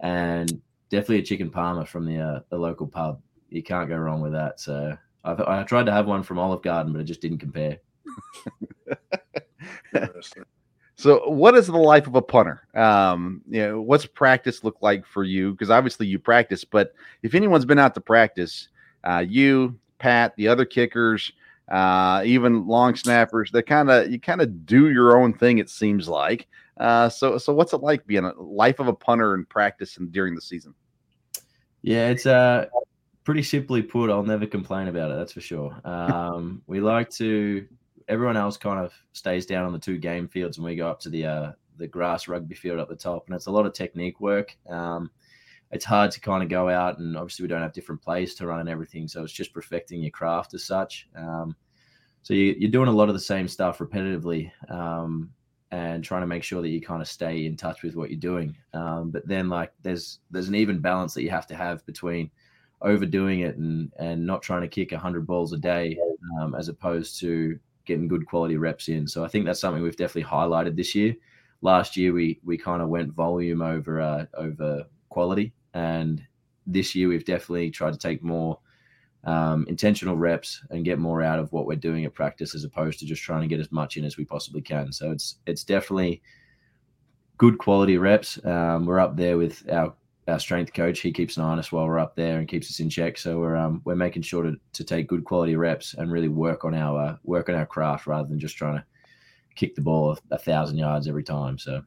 [0.00, 0.60] and
[0.90, 3.22] definitely a chicken parma from the uh, the local pub.
[3.50, 4.58] You can't go wrong with that.
[4.58, 7.78] So I've, I tried to have one from Olive Garden, but it just didn't compare.
[10.96, 12.66] so, what is the life of a punter?
[12.74, 15.52] Um, you know, what's practice look like for you?
[15.52, 18.68] Because obviously you practice, but if anyone's been out to practice,
[19.02, 21.32] uh, you, Pat, the other kickers,
[21.68, 25.58] uh, even long snappers, they kind of you kind of do your own thing.
[25.58, 26.46] It seems like.
[26.76, 30.10] Uh, so, so what's it like being a life of a punter in practice and
[30.12, 30.74] during the season?
[31.82, 32.66] Yeah, it's uh
[33.24, 34.10] pretty simply put.
[34.10, 35.16] I'll never complain about it.
[35.16, 35.80] That's for sure.
[35.84, 37.66] Um, we like to.
[38.08, 41.00] Everyone else kind of stays down on the two game fields, and we go up
[41.00, 43.72] to the uh, the grass rugby field at the top, and it's a lot of
[43.72, 44.56] technique work.
[44.68, 45.10] Um,
[45.74, 48.46] it's hard to kind of go out and obviously we don't have different plays to
[48.46, 51.54] run and everything so it's just perfecting your craft as such um,
[52.22, 55.30] so you, are doing a lot of the same stuff repetitively um,
[55.72, 58.20] and trying to make sure that you kind of stay in touch with what you're
[58.20, 61.84] doing um, but then like there's there's an even balance that you have to have
[61.86, 62.30] between
[62.80, 65.98] overdoing it and and not trying to kick 100 balls a day
[66.40, 69.96] um, as opposed to getting good quality reps in so i think that's something we've
[69.96, 71.14] definitely highlighted this year
[71.60, 76.22] last year we we kind of went volume over uh, over quality and
[76.66, 78.58] this year, we've definitely tried to take more
[79.24, 82.98] um, intentional reps and get more out of what we're doing at practice, as opposed
[83.00, 84.92] to just trying to get as much in as we possibly can.
[84.92, 86.22] So it's it's definitely
[87.38, 88.42] good quality reps.
[88.44, 89.94] Um, we're up there with our
[90.28, 91.00] our strength coach.
[91.00, 93.18] He keeps an eye on us while we're up there and keeps us in check.
[93.18, 96.64] So we're um, we're making sure to, to take good quality reps and really work
[96.64, 98.84] on our uh, work on our craft rather than just trying to
[99.54, 101.58] kick the ball a, a thousand yards every time.
[101.58, 101.82] So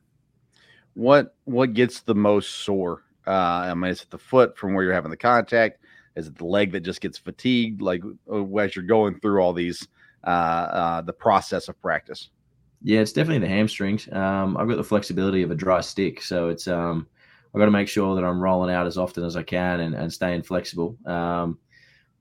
[0.94, 4.86] what what gets the most sore uh, I mean, is it the foot from where
[4.86, 5.84] you're having the contact?
[6.16, 7.82] Is it the leg that just gets fatigued?
[7.82, 9.86] Like uh, as you're going through all these,
[10.24, 12.30] uh, uh, the process of practice.
[12.82, 14.08] Yeah, it's definitely the hamstrings.
[14.12, 17.08] Um, I've got the flexibility of a dry stick, so it's um,
[17.54, 19.96] I've got to make sure that I'm rolling out as often as I can and,
[19.96, 20.98] and staying flexible.
[21.06, 21.60] Um,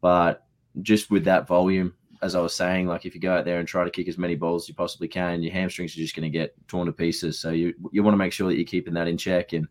[0.01, 0.47] but
[0.83, 3.69] just with that volume, as I was saying, like if you go out there and
[3.69, 6.31] try to kick as many balls as you possibly can, your hamstrings are just going
[6.31, 7.39] to get torn to pieces.
[7.39, 9.67] So you you want to make sure that you're keeping that in check and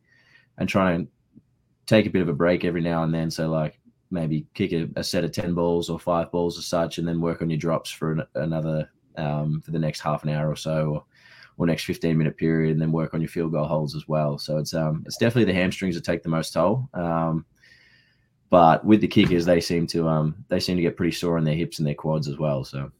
[0.58, 1.08] and trying
[1.86, 3.32] take a bit of a break every now and then.
[3.32, 3.80] So like
[4.12, 7.22] maybe kick a, a set of ten balls or five balls or such, and then
[7.22, 10.56] work on your drops for an, another um, for the next half an hour or
[10.56, 11.04] so, or,
[11.58, 14.38] or next fifteen minute period, and then work on your field goal holds as well.
[14.38, 16.90] So it's um it's definitely the hamstrings that take the most toll.
[16.94, 17.46] Um,
[18.50, 21.44] but with the kickers, they seem to um they seem to get pretty sore in
[21.44, 22.64] their hips and their quads as well.
[22.64, 22.92] So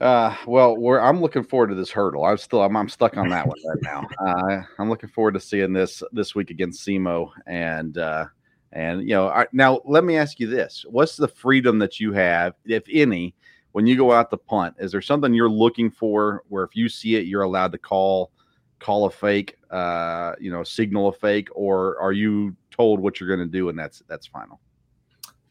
[0.00, 2.24] uh, well, we're I'm looking forward to this hurdle.
[2.24, 4.06] I'm still I'm, I'm stuck on that one right now.
[4.20, 8.26] Uh, I'm looking forward to seeing this this week against SEMO and uh,
[8.72, 12.12] and you know I, now let me ask you this: What's the freedom that you
[12.12, 13.34] have, if any,
[13.78, 14.74] when you go out to punt?
[14.80, 18.32] Is there something you're looking for where if you see it, you're allowed to call
[18.80, 23.28] call a fake, uh, you know, signal a fake, or are you told what you're
[23.28, 24.58] going to do and that's that's final?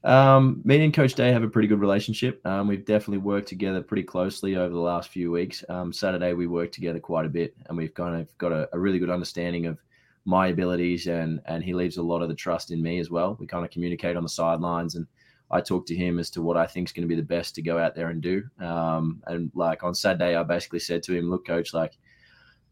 [0.04, 2.46] Um, me and Coach Day have a pretty good relationship.
[2.46, 5.64] Um, we've definitely worked together pretty closely over the last few weeks.
[5.70, 8.78] Um, Saturday we worked together quite a bit, and we've kind of got a, a,
[8.78, 9.80] really good understanding of
[10.26, 13.38] my abilities, and and he leaves a lot of the trust in me as well.
[13.40, 15.08] We kind of communicate on the sidelines, and
[15.50, 17.56] I talk to him as to what I think is going to be the best
[17.56, 18.44] to go out there and do.
[18.60, 21.98] Um, and like on Saturday, I basically said to him, "Look, Coach, like."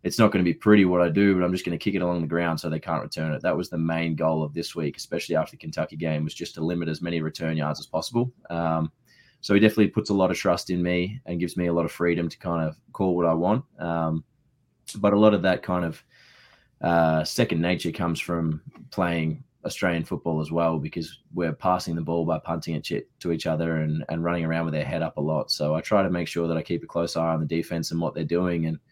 [0.06, 1.96] it's not going to be pretty what I do, but I'm just going to kick
[1.96, 3.42] it along the ground so they can't return it.
[3.42, 6.54] That was the main goal of this week, especially after the Kentucky game, was just
[6.56, 8.32] to limit as many return yards as possible.
[8.52, 8.92] Um,
[9.42, 11.86] so he definitely puts a lot of trust in me and gives me a lot
[11.86, 13.66] of freedom to kind of call what I want.
[13.80, 14.24] Um,
[14.98, 16.04] but a lot of that kind of
[16.82, 18.62] uh, second nature comes from
[18.92, 23.47] playing Australian football as well, because we're passing the ball by punting it to each
[23.47, 25.51] other and, and running around with their head up a lot.
[25.51, 27.91] So I try to make sure that I keep a close eye on the defense
[27.91, 28.80] and what they're doing and–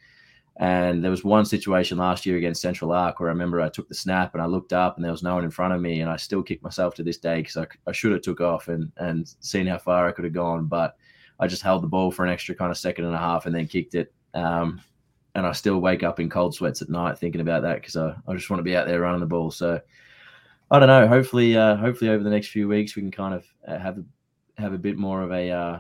[0.57, 3.89] and there was one situation last year against Central Arc where I remember I took
[3.89, 6.01] the snap and I looked up and there was no one in front of me,
[6.01, 8.67] and I still kick myself to this day because I, I should have took off
[8.67, 10.95] and and seen how far I could have gone, but
[11.39, 13.55] I just held the ball for an extra kind of second and a half and
[13.55, 14.13] then kicked it.
[14.35, 14.79] Um,
[15.33, 18.15] and I still wake up in cold sweats at night thinking about that because I,
[18.27, 19.49] I just want to be out there running the ball.
[19.49, 19.81] So
[20.71, 21.07] I don't know.
[21.07, 24.03] Hopefully, uh, hopefully over the next few weeks we can kind of uh, have
[24.57, 25.79] have a bit more of a uh,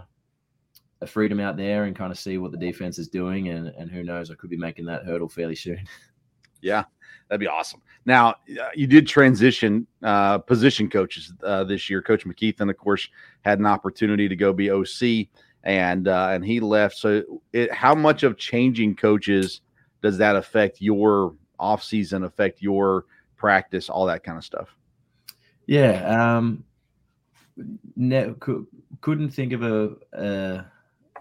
[1.03, 3.49] a freedom out there and kind of see what the defense is doing.
[3.49, 5.85] And, and who knows, I could be making that hurdle fairly soon.
[6.63, 6.85] Yeah,
[7.27, 7.81] that'd be awesome.
[8.05, 12.01] Now, uh, you did transition uh, position coaches uh, this year.
[12.01, 13.09] Coach McKethan, of course,
[13.41, 15.27] had an opportunity to go be OC,
[15.65, 16.95] and uh, and he left.
[16.95, 19.59] So, it, how much of changing coaches
[20.01, 22.23] does that affect your off season?
[22.23, 23.07] Affect your
[23.43, 24.73] practice, all that kind of stuff?
[25.67, 26.63] Yeah, um,
[27.97, 28.33] ne-
[29.01, 30.65] couldn't think of a, a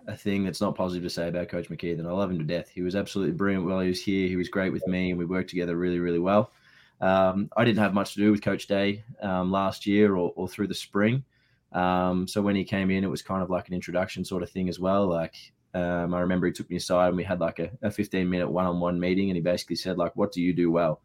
[0.06, 2.06] a thing that's not positive to say about Coach McKeithen.
[2.06, 2.68] I love him to death.
[2.68, 4.28] He was absolutely brilliant while he was here.
[4.28, 6.52] He was great with me, and we worked together really, really well.
[7.00, 10.46] Um, I didn't have much to do with Coach Day um, last year or, or,
[10.46, 11.24] through the spring.
[11.72, 14.50] Um, so when he came in, it was kind of like an introduction sort of
[14.50, 15.08] thing as well.
[15.08, 15.34] Like
[15.74, 18.48] um, I remember he took me aside and we had like a, a 15 minute
[18.48, 21.00] one on one meeting, and he basically said like, "What do you do well?"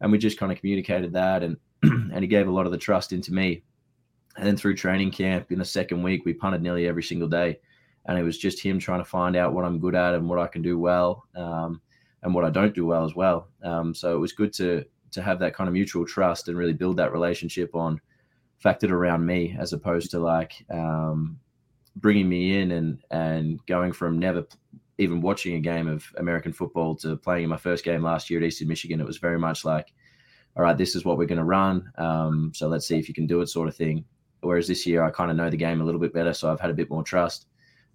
[0.00, 2.78] And we just kind of communicated that, and and he gave a lot of the
[2.78, 3.62] trust into me.
[4.36, 7.58] And then through training camp in the second week, we punted nearly every single day,
[8.06, 10.38] and it was just him trying to find out what I'm good at and what
[10.38, 11.80] I can do well, um,
[12.22, 13.48] and what I don't do well as well.
[13.62, 16.74] Um, so it was good to to have that kind of mutual trust and really
[16.74, 18.00] build that relationship on
[18.62, 21.38] factored around me as opposed to like um,
[21.96, 24.46] bringing me in and and going from never
[24.98, 28.40] even watching a game of American football to playing in my first game last year
[28.40, 29.00] at Eastern Michigan.
[29.00, 29.92] It was very much like,
[30.56, 31.90] all right, this is what we're going to run.
[31.98, 34.04] Um, so let's see if you can do it, sort of thing.
[34.40, 36.60] Whereas this year, I kind of know the game a little bit better, so I've
[36.60, 37.46] had a bit more trust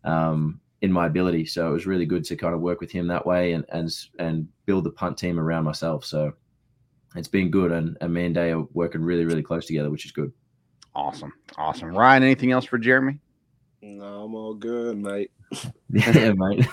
[0.04, 1.46] um, in my ability.
[1.46, 3.90] So it was really good to kind of work with him that way and and
[4.20, 6.06] and build the punt team around myself.
[6.06, 6.34] So
[7.16, 10.06] it's been good, and, and me and Day are working really, really close together, which
[10.06, 10.32] is good.
[10.94, 11.96] Awesome, awesome.
[11.96, 13.20] Ryan, anything else for Jeremy?
[13.82, 15.32] No, I'm all good, mate.
[15.90, 16.68] yeah, mate.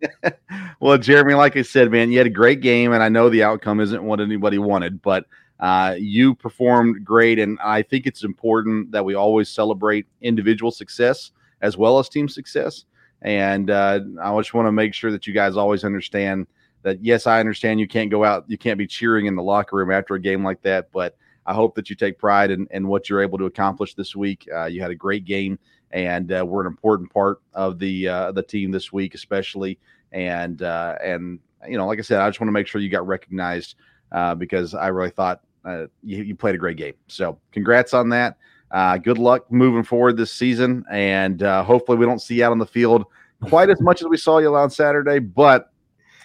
[0.80, 3.42] well, Jeremy, like I said, man, you had a great game, and I know the
[3.42, 5.26] outcome isn't what anybody wanted, but
[5.58, 11.32] uh, you performed great, and I think it's important that we always celebrate individual success
[11.60, 12.84] as well as team success.
[13.22, 16.46] And uh, I just want to make sure that you guys always understand
[16.82, 17.04] that.
[17.04, 19.90] Yes, I understand you can't go out, you can't be cheering in the locker room
[19.90, 23.08] after a game like that, but I hope that you take pride in, in what
[23.08, 24.46] you're able to accomplish this week.
[24.54, 25.58] Uh, you had a great game
[25.90, 29.78] and uh, we're an important part of the uh, the team this week, especially.
[30.12, 32.88] And uh, and you know, like I said, I just want to make sure you
[32.88, 33.76] got recognized
[34.12, 36.94] uh, because I really thought uh, you, you, played a great game.
[37.08, 38.36] So, congrats on that.
[38.70, 42.58] Uh, good luck moving forward this season, and hopefully, we don't see you out on
[42.58, 43.04] the field
[43.48, 45.70] quite as much as we saw you on Saturday, but.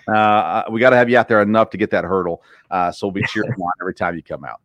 [0.05, 2.43] we got to have you out there enough to get that hurdle.
[2.91, 4.59] so we'll be cheering on every time you come out.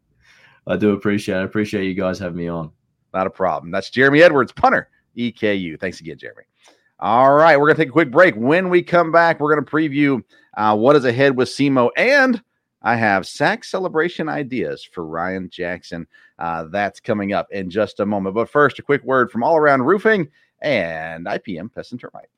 [0.67, 1.37] I do appreciate.
[1.37, 1.39] It.
[1.39, 2.73] I appreciate you guys having me on.
[3.15, 3.71] Not a problem.
[3.71, 5.79] That's Jeremy Edwards, punter, EKU.
[5.81, 6.45] Thanks again, Jeremy.
[7.01, 8.35] All right, we're going to take a quick break.
[8.35, 10.23] When we come back, we're going to preview
[10.57, 12.43] uh, what is ahead with SEMO, and
[12.83, 16.07] I have sack celebration ideas for Ryan Jackson.
[16.39, 18.35] Uh, that's coming up in just a moment.
[18.35, 20.29] But first, a quick word from All Around Roofing
[20.61, 22.29] and IPM Pest and Termite.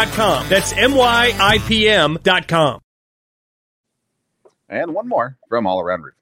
[0.00, 0.48] myipm.com.
[0.48, 2.80] That's M-Y-I-P-M.com.
[4.68, 6.14] And one more from All Around Roofing.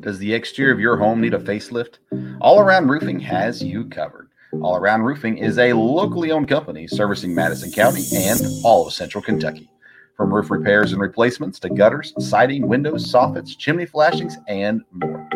[0.00, 1.98] Does the exterior of your home need a facelift?
[2.40, 4.28] All Around Roofing has you covered.
[4.60, 9.22] All Around Roofing is a locally owned company servicing Madison County and all of central
[9.22, 9.70] Kentucky.
[10.16, 15.26] From roof repairs and replacements to gutters, siding, windows, soffits, chimney flashings, and more.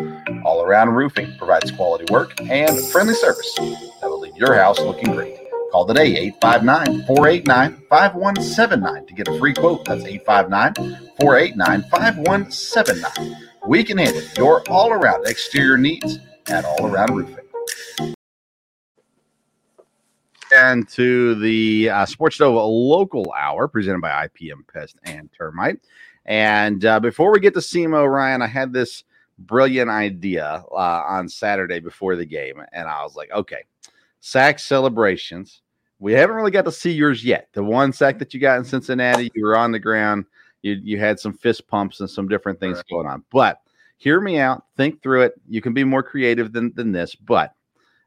[0.45, 3.57] All Around Roofing provides quality work and friendly service
[4.37, 5.35] your house looking great.
[5.71, 9.83] Call today 859 489 5179 to get a free quote.
[9.85, 10.73] That's 859
[11.19, 13.35] 489 5179.
[13.67, 18.15] We can handle your all around exterior needs at All Around Roofing.
[20.55, 25.79] And to the uh, Sports Stove local hour presented by IPM Pest and Termite.
[26.25, 29.03] And uh, before we get to SEMO, Ryan, I had this
[29.37, 32.61] brilliant idea uh, on Saturday before the game.
[32.71, 33.63] And I was like, okay,
[34.19, 35.61] sack celebrations.
[35.99, 37.49] We haven't really got to see yours yet.
[37.53, 40.25] The one sack that you got in Cincinnati, you were on the ground,
[40.61, 42.87] you, you had some fist pumps and some different things right.
[42.89, 43.23] going on.
[43.31, 43.59] But
[43.97, 45.33] hear me out, think through it.
[45.47, 47.53] You can be more creative than, than this, but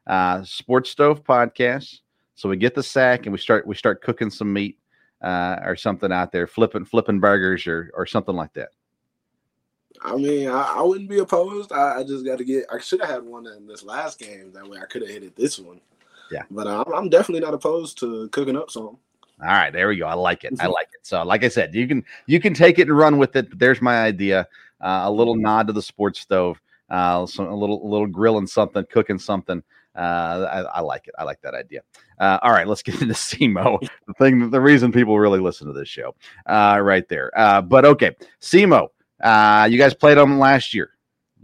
[0.07, 1.99] uh, Sports Stove podcast.
[2.35, 4.77] So we get the sack and we start we start cooking some meat
[5.21, 8.69] uh, or something out there, flipping flipping burgers or or something like that.
[10.03, 11.71] I mean, I, I wouldn't be opposed.
[11.71, 12.65] I, I just got to get.
[12.71, 14.51] I should have had one in this last game.
[14.53, 15.81] That way, I could have hit it this one.
[16.31, 18.97] Yeah, but uh, I'm definitely not opposed to cooking up some.
[19.41, 20.05] All right, there we go.
[20.05, 20.53] I like it.
[20.59, 21.05] I like it.
[21.05, 23.49] So, like I said, you can you can take it and run with it.
[23.49, 24.47] But there's my idea.
[24.79, 26.59] Uh, a little nod to the sports stove.
[26.89, 29.63] Uh, some a little a little grilling something, cooking something.
[29.95, 31.15] Uh, I, I, like it.
[31.19, 31.81] I like that idea.
[32.17, 33.79] Uh, all right, let's get into SEMO.
[34.07, 36.15] the thing, the reason people really listen to this show,
[36.45, 37.31] uh, right there.
[37.37, 38.87] Uh, but okay, SEMO.
[39.21, 40.91] Uh, you guys played them last year.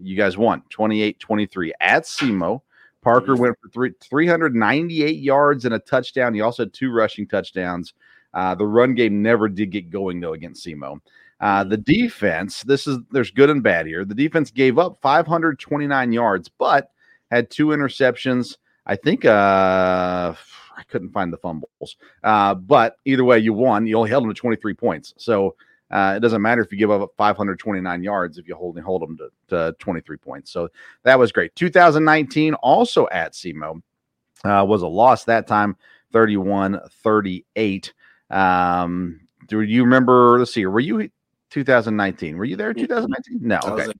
[0.01, 2.61] You guys won 28 23 at SEMO.
[3.01, 6.33] Parker went for three, 398 yards and a touchdown.
[6.33, 7.93] He also had two rushing touchdowns.
[8.33, 10.99] Uh, the run game never did get going though against SEMO.
[11.39, 14.03] Uh, the defense, this is there's good and bad here.
[14.03, 16.91] The defense gave up 529 yards, but
[17.29, 18.57] had two interceptions.
[18.85, 20.33] I think uh,
[20.77, 23.85] I couldn't find the fumbles, uh, but either way, you won.
[23.85, 25.55] You only held them to 23 points, so
[25.91, 29.17] uh, it doesn't matter if you give up 529 yards if you hold hold them
[29.17, 30.51] to, to 23 points.
[30.51, 30.69] So
[31.03, 31.55] that was great.
[31.55, 33.81] 2019 also at SEMO
[34.43, 35.77] uh, was a loss that time,
[36.11, 37.93] 31 38.
[38.29, 40.39] Um, do you remember?
[40.39, 40.65] Let's see.
[40.65, 41.09] Were you
[41.49, 42.37] 2019.
[42.37, 43.39] Were you there in 2019?
[43.41, 43.59] No.
[43.63, 43.93] Okay.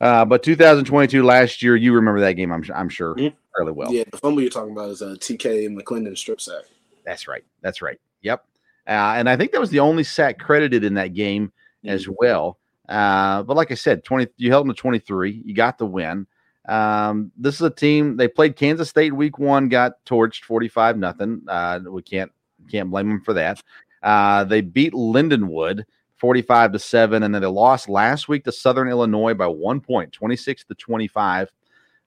[0.00, 2.52] Uh, but 2022 last year, you remember that game?
[2.52, 3.34] I'm I'm sure mm-hmm.
[3.56, 3.92] fairly well.
[3.92, 6.64] Yeah, the fumble you're talking about is a uh, TK McClendon strip sack.
[7.04, 7.44] That's right.
[7.62, 7.98] That's right.
[8.22, 8.44] Yep.
[8.88, 11.48] Uh, and I think that was the only sack credited in that game
[11.84, 11.90] mm-hmm.
[11.90, 12.58] as well.
[12.88, 15.42] Uh, but like I said, 20 you held them to 23.
[15.44, 16.26] You got the win.
[16.66, 21.42] Um, this is a team they played Kansas State week one, got torched 45 nothing.
[21.46, 22.32] Uh, we can't
[22.70, 23.62] can't blame them for that.
[24.02, 25.84] Uh, they beat Lindenwood
[26.16, 30.12] 45 to 7, and then they lost last week to Southern Illinois by one point,
[30.12, 31.50] 26 to 25.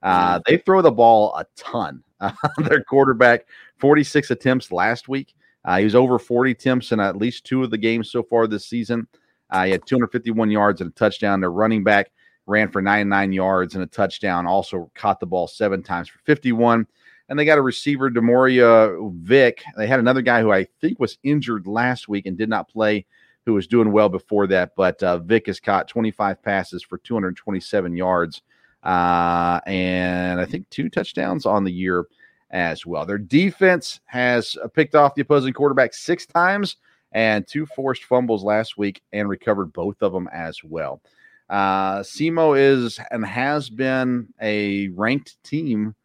[0.04, 0.42] Uh, mm-hmm.
[0.46, 2.04] they throw the ball a ton.
[2.20, 3.46] Uh, their quarterback,
[3.80, 5.34] 46 attempts last week.
[5.64, 8.47] Uh, he was over 40 attempts in at least two of the games so far
[8.47, 9.07] this season.
[9.49, 11.39] Uh, he had 251 yards and a touchdown.
[11.39, 12.12] Their running back
[12.47, 14.47] ran for 99 yards and a touchdown.
[14.47, 16.88] Also caught the ball seven times for 51
[17.30, 19.64] and they got a receiver, Demoria Vick.
[19.78, 23.05] They had another guy who I think was injured last week and did not play,
[23.45, 24.72] who was doing well before that.
[24.76, 28.41] But uh, Vick has caught 25 passes for 227 yards
[28.84, 32.05] uh, and I think two touchdowns on the year
[32.52, 33.06] as well.
[33.06, 36.78] Their defense has uh, picked off the opposing quarterback six times
[37.14, 41.02] and two forced fumbles last week and recovered both of them as well.
[41.49, 45.95] Uh, SEMO is and has been a ranked team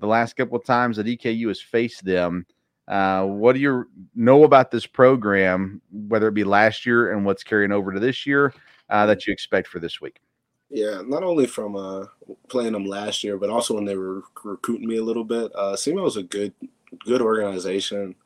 [0.00, 2.46] the last couple of times that EKU has faced them.
[2.88, 7.42] Uh, what do you know about this program, whether it be last year and what's
[7.42, 8.54] carrying over to this year,
[8.90, 10.20] uh, that you expect for this week?
[10.74, 12.06] Yeah, not only from uh,
[12.48, 15.52] playing them last year, but also when they were recruiting me a little bit.
[15.54, 16.52] Uh, is a good,
[17.04, 18.16] good organization,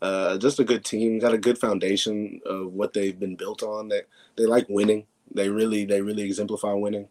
[0.00, 1.18] uh, just a good team.
[1.18, 3.88] Got a good foundation of what they've been built on.
[3.88, 4.02] They
[4.36, 5.06] they like winning.
[5.34, 7.08] They really they really exemplify winning,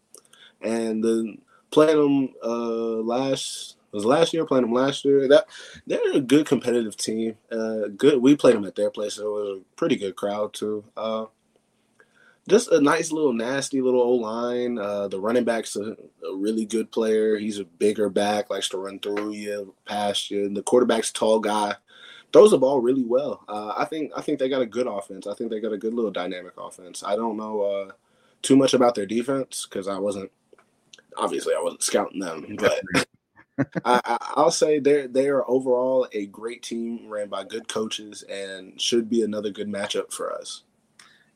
[0.62, 1.36] and the
[1.70, 5.28] playing them uh, last was last year playing them last year.
[5.28, 5.46] That
[5.86, 7.36] they're a good competitive team.
[7.52, 8.22] Uh, good.
[8.22, 10.84] We played them at their place, so it was a pretty good crowd too.
[12.50, 14.76] Just a nice little nasty little old line.
[14.76, 15.92] Uh, the running back's a,
[16.28, 17.38] a, really good player.
[17.38, 20.46] He's a bigger back, likes to run through you, past you.
[20.46, 21.76] And the quarterback's tall guy,
[22.32, 23.44] throws the ball really well.
[23.48, 25.26] Uh, I think I think they got a good offense.
[25.26, 27.04] I think they got a good little dynamic offense.
[27.04, 27.92] I don't know uh,
[28.42, 30.30] too much about their defense because I wasn't
[31.16, 33.06] obviously I wasn't scouting them, but
[33.84, 38.80] I, will say they they are overall a great team ran by good coaches and
[38.80, 40.62] should be another good matchup for us.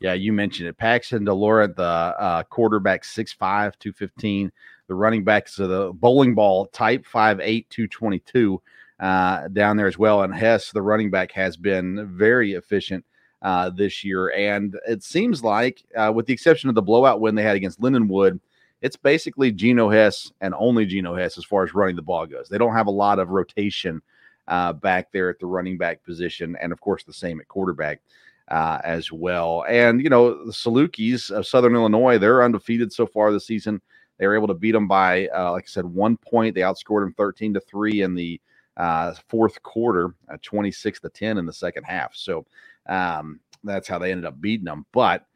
[0.04, 0.76] Yeah, you mentioned it.
[0.76, 4.52] Paxton DeLaurent, the uh, quarterback, 6'5", 215.
[4.86, 8.60] The running backs of the bowling ball type, 5'8", 222
[9.00, 10.22] uh, down there as well.
[10.22, 13.02] And Hess, the running back, has been very efficient
[13.40, 14.28] uh, this year.
[14.32, 17.80] And it seems like, uh, with the exception of the blowout win they had against
[17.80, 18.38] Lindenwood–
[18.82, 22.50] it's basically Geno Hess and only Geno Hess as far as running the ball goes.
[22.50, 24.02] They don't have a lot of rotation
[24.46, 28.02] uh, back there at the running back position, and of course the same at quarterback
[28.48, 29.64] uh, as well.
[29.68, 33.80] And you know the Salukis of Southern Illinois, they're undefeated so far this season.
[34.18, 36.54] They were able to beat them by, uh, like I said, one point.
[36.54, 38.40] They outscored them thirteen to three in the
[38.76, 42.14] uh, fourth quarter, uh, twenty six to ten in the second half.
[42.14, 42.46] So
[42.86, 44.86] um, that's how they ended up beating them.
[44.92, 45.26] But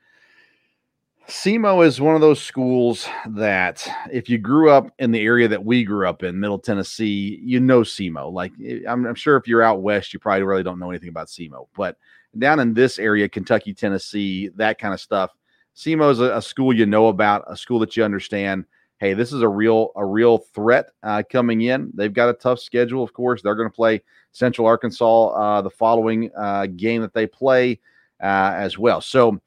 [1.29, 5.63] SEMO is one of those schools that if you grew up in the area that
[5.63, 8.33] we grew up in, Middle Tennessee, you know SEMO.
[8.33, 11.11] Like eh, I'm, I'm, sure if you're out west, you probably really don't know anything
[11.11, 11.69] about SEMO.
[11.77, 11.97] But
[12.37, 15.31] down in this area, Kentucky, Tennessee, that kind of stuff,
[15.75, 18.65] SEMO is a, a school you know about, a school that you understand.
[18.99, 21.93] Hey, this is a real a real threat uh, coming in.
[21.95, 23.43] They've got a tough schedule, of course.
[23.43, 24.03] They're going to play
[24.33, 27.79] Central Arkansas uh, the following uh, game that they play
[28.21, 29.01] uh, as well.
[29.01, 29.41] So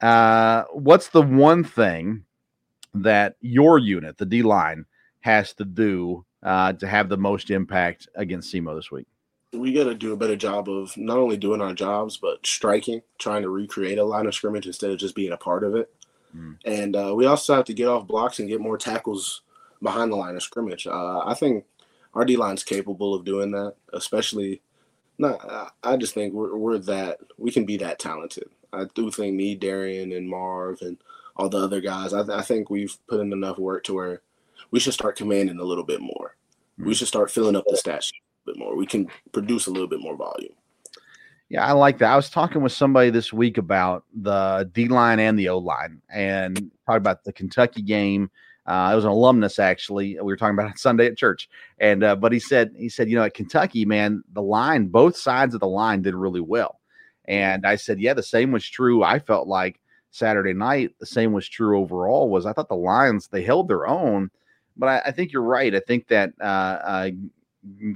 [0.00, 2.24] uh, what's the one thing
[2.94, 4.84] that your unit, the D line,
[5.20, 9.08] has to do uh, to have the most impact against SEMO this week?
[9.56, 13.02] We got to do a better job of not only doing our jobs, but striking,
[13.18, 15.92] trying to recreate a line of scrimmage instead of just being a part of it.
[16.36, 16.56] Mm.
[16.64, 19.42] And uh, we also have to get off blocks and get more tackles
[19.82, 20.86] behind the line of scrimmage.
[20.86, 21.64] Uh, I think
[22.14, 24.62] our D line's capable of doing that, especially.
[25.18, 28.50] Not, I just think we're, we're that we can be that talented.
[28.70, 30.98] I do think me, Darian, and Marv, and
[31.36, 34.20] all the other guys, I, I think we've put in enough work to where
[34.70, 36.36] we should start commanding a little bit more.
[36.78, 36.88] Mm-hmm.
[36.88, 38.76] We should start filling up the stat sheet bit more.
[38.76, 40.52] We can produce a little bit more volume.
[41.48, 42.12] Yeah, I like that.
[42.12, 46.02] I was talking with somebody this week about the D line and the O line,
[46.12, 48.30] and talking about the Kentucky game.
[48.66, 50.14] Uh, it was an alumnus actually.
[50.14, 53.08] We were talking about it Sunday at church, and uh, but he said he said
[53.08, 56.80] you know at Kentucky, man, the line, both sides of the line did really well,
[57.26, 59.04] and I said yeah, the same was true.
[59.04, 59.80] I felt like
[60.10, 62.28] Saturday night, the same was true overall.
[62.28, 64.30] Was I thought the Lions they held their own,
[64.76, 65.72] but I, I think you're right.
[65.72, 67.10] I think that uh, uh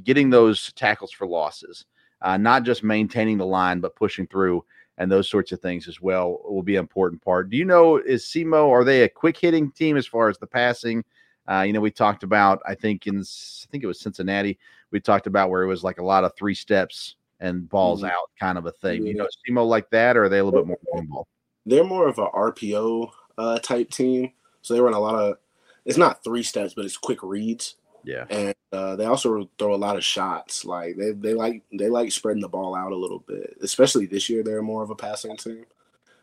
[0.04, 1.84] getting those tackles for losses
[2.22, 4.64] uh, not just maintaining the line, but pushing through
[4.98, 7.48] and those sorts of things as well will be an important part.
[7.48, 10.46] Do you know, is SEMO, are they a quick hitting team as far as the
[10.46, 11.02] passing?
[11.50, 14.58] Uh, you know, we talked about, I think in, I think it was Cincinnati,
[14.90, 18.10] we talked about where it was like a lot of three steps and balls mm-hmm.
[18.10, 19.06] out kind of a thing.
[19.06, 19.12] Yeah.
[19.12, 21.28] You know, SEMO like that, or are they a little bit more ball?
[21.64, 24.32] They're more of a RPO uh, type team.
[24.60, 25.38] So they run a lot of,
[25.86, 27.76] it's not three steps, but it's quick reads.
[28.04, 28.24] Yeah.
[28.30, 30.64] And uh, they also throw a lot of shots.
[30.64, 33.56] Like they, they like they like spreading the ball out a little bit.
[33.62, 35.66] Especially this year, they're more of a passing team.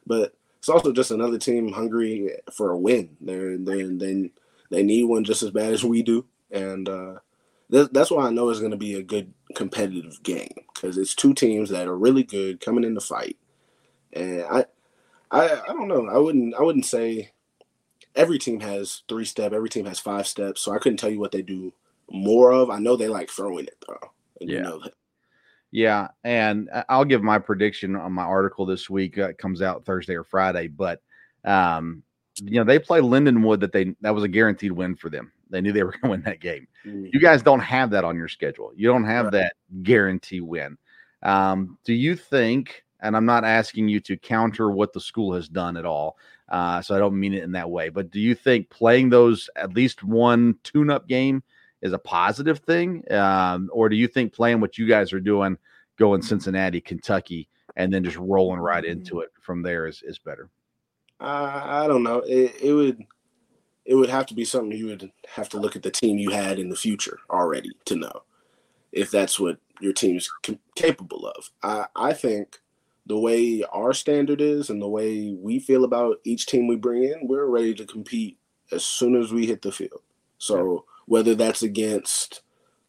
[0.06, 3.16] But it's also just another team hungry for a win.
[3.22, 4.32] They're they they
[4.70, 6.26] they need one just as bad as we do.
[6.52, 7.16] And uh,
[7.72, 11.16] th- that's why I know it's going to be a good competitive game because it's
[11.16, 13.38] two teams that are really good coming in the fight.
[14.14, 14.66] And I,
[15.32, 16.08] I I don't know.
[16.08, 17.32] I wouldn't I wouldn't say
[18.18, 20.62] every team has three step, every team has five steps.
[20.62, 21.72] So I couldn't tell you what they do
[22.10, 22.70] more of.
[22.70, 24.12] I know they like throwing it though.
[24.42, 24.58] yeah.
[24.58, 24.82] You know
[25.72, 29.18] yeah, and I'll give my prediction on my article this week.
[29.18, 31.02] Uh, comes out Thursday or Friday, but
[31.44, 32.04] um,
[32.42, 33.60] you know they play Lindenwood.
[33.60, 35.32] That they that was a guaranteed win for them.
[35.50, 36.68] They knew they were going to win that game.
[36.86, 37.08] Mm-hmm.
[37.12, 38.72] You guys don't have that on your schedule.
[38.76, 39.34] You don't have right.
[39.34, 39.54] that
[39.84, 40.78] guarantee win.
[41.24, 42.84] Um, do you think?
[43.02, 46.18] And I'm not asking you to counter what the school has done at all.
[46.50, 47.90] Uh, so I don't mean it in that way.
[47.90, 51.44] But do you think playing those at least one tune up game
[51.82, 53.04] is a positive thing?
[53.12, 55.58] Um, or do you think playing what you guys are doing,
[55.98, 60.50] going Cincinnati, Kentucky, and then just rolling right into it from there is, is better?
[61.20, 62.20] Uh, I don't know.
[62.20, 63.04] It, it would
[63.86, 66.30] it would have to be something you would have to look at the team you
[66.30, 68.24] had in the future already to know
[68.92, 70.30] if that's what your team's
[70.76, 71.50] capable of.
[71.64, 72.60] I, I think
[73.08, 77.04] the way our standard is and the way we feel about each team we bring
[77.04, 78.38] in, we're ready to compete
[78.72, 80.02] as soon as we hit the field.
[80.38, 82.42] So whether that's against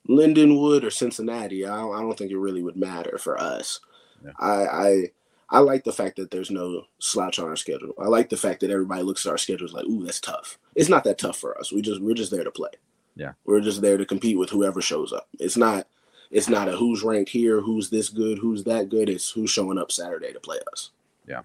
[0.09, 3.81] Lindenwood or Cincinnati, I don't, I don't think it really would matter for us.
[4.25, 4.33] Yeah.
[4.39, 5.05] I, I
[5.51, 7.95] I like the fact that there's no slouch on our schedule.
[7.99, 10.91] I like the fact that everybody looks at our schedules like, "Ooh, that's tough." It's
[10.91, 11.73] not that tough for us.
[11.73, 12.71] We just we're just there to play.
[13.16, 15.29] Yeah, we're just there to compete with whoever shows up.
[15.39, 15.87] It's not
[16.31, 19.09] it's not a who's ranked here, who's this good, who's that good.
[19.09, 20.91] It's who's showing up Saturday to play us.
[21.26, 21.43] Yeah,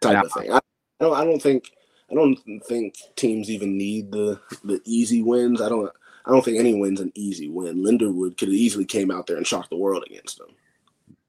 [0.00, 0.52] type now, of thing.
[0.52, 0.60] I, I
[1.00, 1.16] don't.
[1.16, 1.72] I don't think.
[2.10, 5.60] I don't think teams even need the the easy wins.
[5.60, 5.90] I don't.
[6.24, 7.84] I don't think any win's an easy win.
[7.84, 10.48] Lindenwood could have easily came out there and shocked the world against them,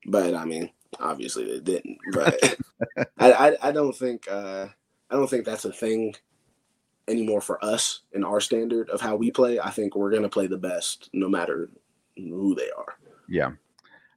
[0.08, 2.00] but I mean, obviously they didn't.
[2.14, 2.58] But
[3.18, 4.28] I, I, I, don't think.
[4.30, 4.68] Uh,
[5.12, 6.16] I don't think that's a thing
[7.08, 9.60] anymore for us in our standard of how we play.
[9.60, 11.70] I think we're gonna play the best no matter
[12.18, 12.96] who they are.
[13.30, 13.52] Yeah.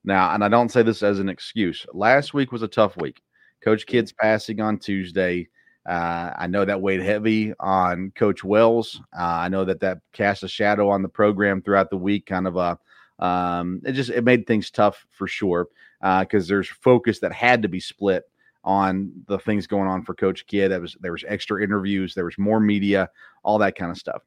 [0.04, 1.86] Now, and I don't say this as an excuse.
[1.92, 3.22] Last week was a tough week.
[3.62, 5.48] Coach Kidd's passing on Tuesday.
[5.88, 9.00] Uh, I know that weighed heavy on Coach Wells.
[9.18, 12.26] Uh, I know that that cast a shadow on the program throughout the week.
[12.26, 12.78] Kind of a,
[13.24, 15.68] um, it just it made things tough for sure
[16.00, 18.24] because uh, there's focus that had to be split
[18.62, 20.70] on the things going on for Coach Kidd.
[20.70, 23.08] That was there was extra interviews, there was more media,
[23.42, 24.22] all that kind of stuff.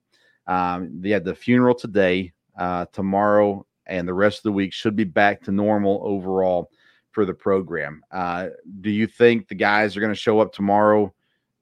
[0.47, 4.95] Um, they had the funeral today uh, tomorrow and the rest of the week should
[4.95, 6.69] be back to normal overall
[7.11, 8.03] for the program.
[8.11, 8.49] Uh,
[8.81, 11.13] do you think the guys are going to show up tomorrow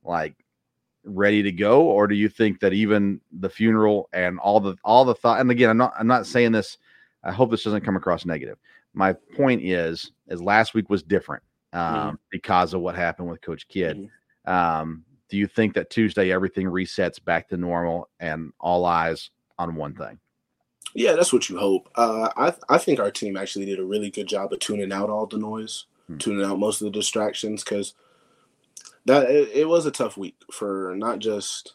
[0.03, 0.35] like
[1.03, 5.05] ready to go, or do you think that even the funeral and all the all
[5.05, 5.39] the thought?
[5.39, 6.77] And again, I'm not I'm not saying this.
[7.23, 8.57] I hope this doesn't come across negative.
[8.93, 12.15] My point is, is last week was different um, mm-hmm.
[12.29, 13.97] because of what happened with Coach Kidd.
[13.97, 14.51] Mm-hmm.
[14.51, 19.75] Um, do you think that Tuesday everything resets back to normal and all eyes on
[19.75, 20.19] one thing?
[20.93, 21.89] Yeah, that's what you hope.
[21.95, 25.09] Uh, I I think our team actually did a really good job of tuning out
[25.09, 26.17] all the noise, hmm.
[26.17, 27.93] tuning out most of the distractions because
[29.05, 31.73] that it, it, was a tough week for not just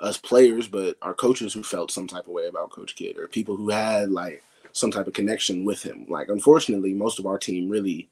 [0.00, 3.28] us players, but our coaches who felt some type of way about Coach Kidd or
[3.28, 4.42] people who had like
[4.72, 6.06] some type of connection with him.
[6.08, 8.08] Like, unfortunately, most of our team really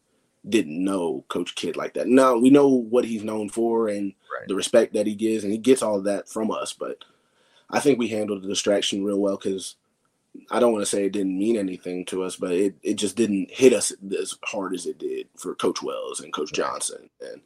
[0.49, 2.07] didn't know Coach Kidd like that.
[2.07, 4.49] No, we know what he's known for and right.
[4.49, 7.05] the respect that he gives, and he gets all that from us, but
[7.71, 9.77] I think we handled the distraction real well because
[10.51, 13.17] I don't want to say it didn't mean anything to us, but it, it just
[13.17, 17.09] didn't hit us as hard as it did for Coach Wells and Coach Johnson.
[17.21, 17.41] And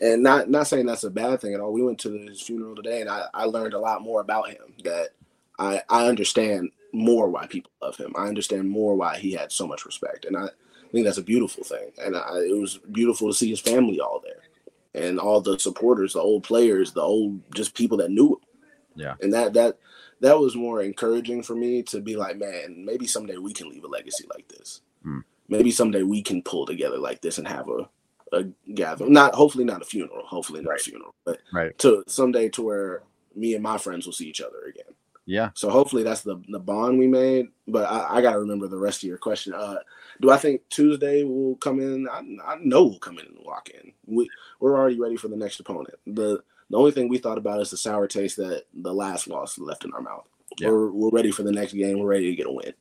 [0.00, 1.72] and not not saying that's a bad thing at all.
[1.72, 4.74] We went to his funeral today and I, I learned a lot more about him
[4.84, 5.10] that
[5.58, 8.12] I, I understand more why people love him.
[8.16, 10.24] I understand more why he had so much respect.
[10.24, 10.48] And I
[10.92, 14.22] think that's a beautiful thing, and I, it was beautiful to see his family all
[14.22, 18.51] there, and all the supporters, the old players, the old just people that knew him.
[18.94, 19.78] Yeah, and that that
[20.20, 23.84] that was more encouraging for me to be like, man, maybe someday we can leave
[23.84, 24.80] a legacy like this.
[25.02, 25.20] Hmm.
[25.48, 27.88] Maybe someday we can pull together like this and have a
[28.32, 29.12] a gathering.
[29.12, 30.80] Not hopefully not a funeral, hopefully not Right.
[30.80, 31.76] a funeral, but right.
[31.78, 33.02] to someday to where
[33.36, 34.94] me and my friends will see each other again.
[35.26, 35.50] Yeah.
[35.54, 37.48] So hopefully that's the the bond we made.
[37.68, 39.54] But I, I got to remember the rest of your question.
[39.54, 39.76] Uh,
[40.20, 42.08] do I think Tuesday will come in?
[42.10, 43.92] I, I know we'll come in and walk in.
[44.06, 44.28] We
[44.60, 45.94] we're already ready for the next opponent.
[46.06, 49.58] The the only thing we thought about is the sour taste that the last loss
[49.58, 50.26] left in our mouth.
[50.58, 50.68] Yeah.
[50.68, 51.98] We're we're ready for the next game.
[51.98, 52.72] We're ready to get a win.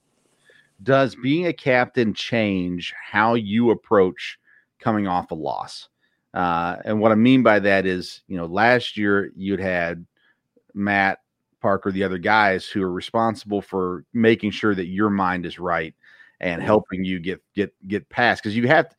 [0.83, 4.39] Does being a captain change how you approach
[4.79, 5.89] coming off a loss?
[6.33, 10.05] Uh, and what I mean by that is, you know, last year you'd had
[10.73, 11.19] Matt
[11.61, 15.93] Parker, the other guys who are responsible for making sure that your mind is right
[16.39, 16.65] and Mhm.
[16.65, 18.95] helping you get get get past because you have to,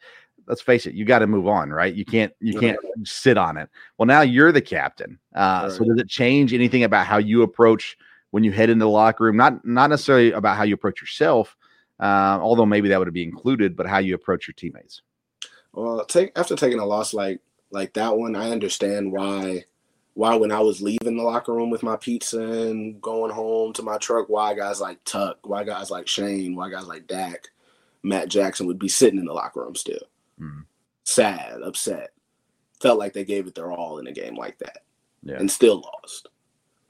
[0.46, 1.94] let's face it you got to move on right?
[1.94, 3.68] You can't you can't sit on it.
[3.98, 7.96] Well now you're the captain uh, so does it change anything about how you approach
[8.30, 9.36] when you head into the locker room?
[9.36, 11.56] Not not necessarily about how you approach yourself
[12.00, 15.02] uh, although maybe that would be included but how you approach your teammates.
[15.72, 17.40] Well, take after taking a loss like
[17.70, 19.64] like that one, I understand why
[20.14, 23.82] why when I was leaving the locker room with my pizza and going home to
[23.82, 27.48] my truck, why guys like Tuck, why guys like Shane, why guys like Dak,
[28.02, 30.06] Matt Jackson would be sitting in the locker room still,
[30.42, 30.64] Mhm.
[31.04, 32.10] sad, upset,
[32.80, 34.82] felt like they gave it their all in a game like that,
[35.22, 35.36] Yeah.
[35.38, 36.28] and still lost.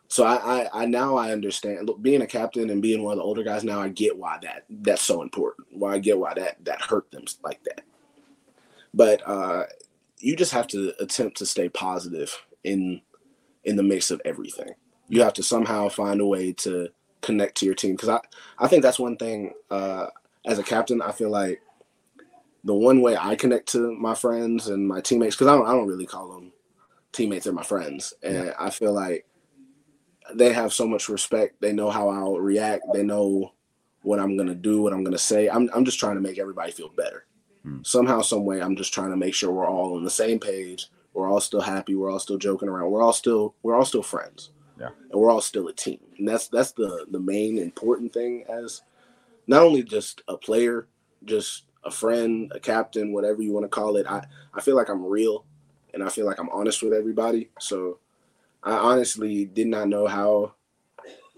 [0.08, 1.86] So I, I, I now I understand.
[1.86, 4.38] Look, being a captain and being one of the older guys now, I get why
[4.42, 5.68] that that's so important.
[5.70, 7.82] Why I get why that that hurt them like that
[8.94, 9.64] but uh,
[10.18, 13.00] you just have to attempt to stay positive in
[13.64, 14.70] in the mix of everything.
[15.08, 16.88] You have to somehow find a way to
[17.20, 18.20] connect to your team because I
[18.58, 20.06] I think that's one thing uh,
[20.46, 21.00] as a captain.
[21.00, 21.62] I feel like
[22.64, 25.72] the one way I connect to my friends and my teammates because I don't I
[25.72, 26.52] don't really call them
[27.12, 29.26] teammates; they're my friends, and I feel like
[30.34, 31.60] they have so much respect.
[31.60, 32.84] They know how I'll react.
[32.92, 33.52] They know
[34.02, 35.48] what I'm gonna do, what I'm gonna say.
[35.48, 37.26] I'm I'm just trying to make everybody feel better
[37.62, 37.78] hmm.
[37.82, 40.88] somehow, some way, I'm just trying to make sure we're all on the same page.
[41.14, 41.94] We're all still happy.
[41.94, 42.90] We're all still joking around.
[42.90, 44.50] We're all still we're all still friends.
[44.78, 44.88] Yeah.
[45.10, 46.00] and we're all still a team.
[46.18, 48.82] And that's that's the the main important thing as
[49.46, 50.88] not only just a player,
[51.24, 54.06] just a friend, a captain, whatever you want to call it.
[54.06, 54.24] I
[54.54, 55.44] I feel like I'm real,
[55.94, 57.50] and I feel like I'm honest with everybody.
[57.58, 57.98] So
[58.62, 60.54] I honestly did not know how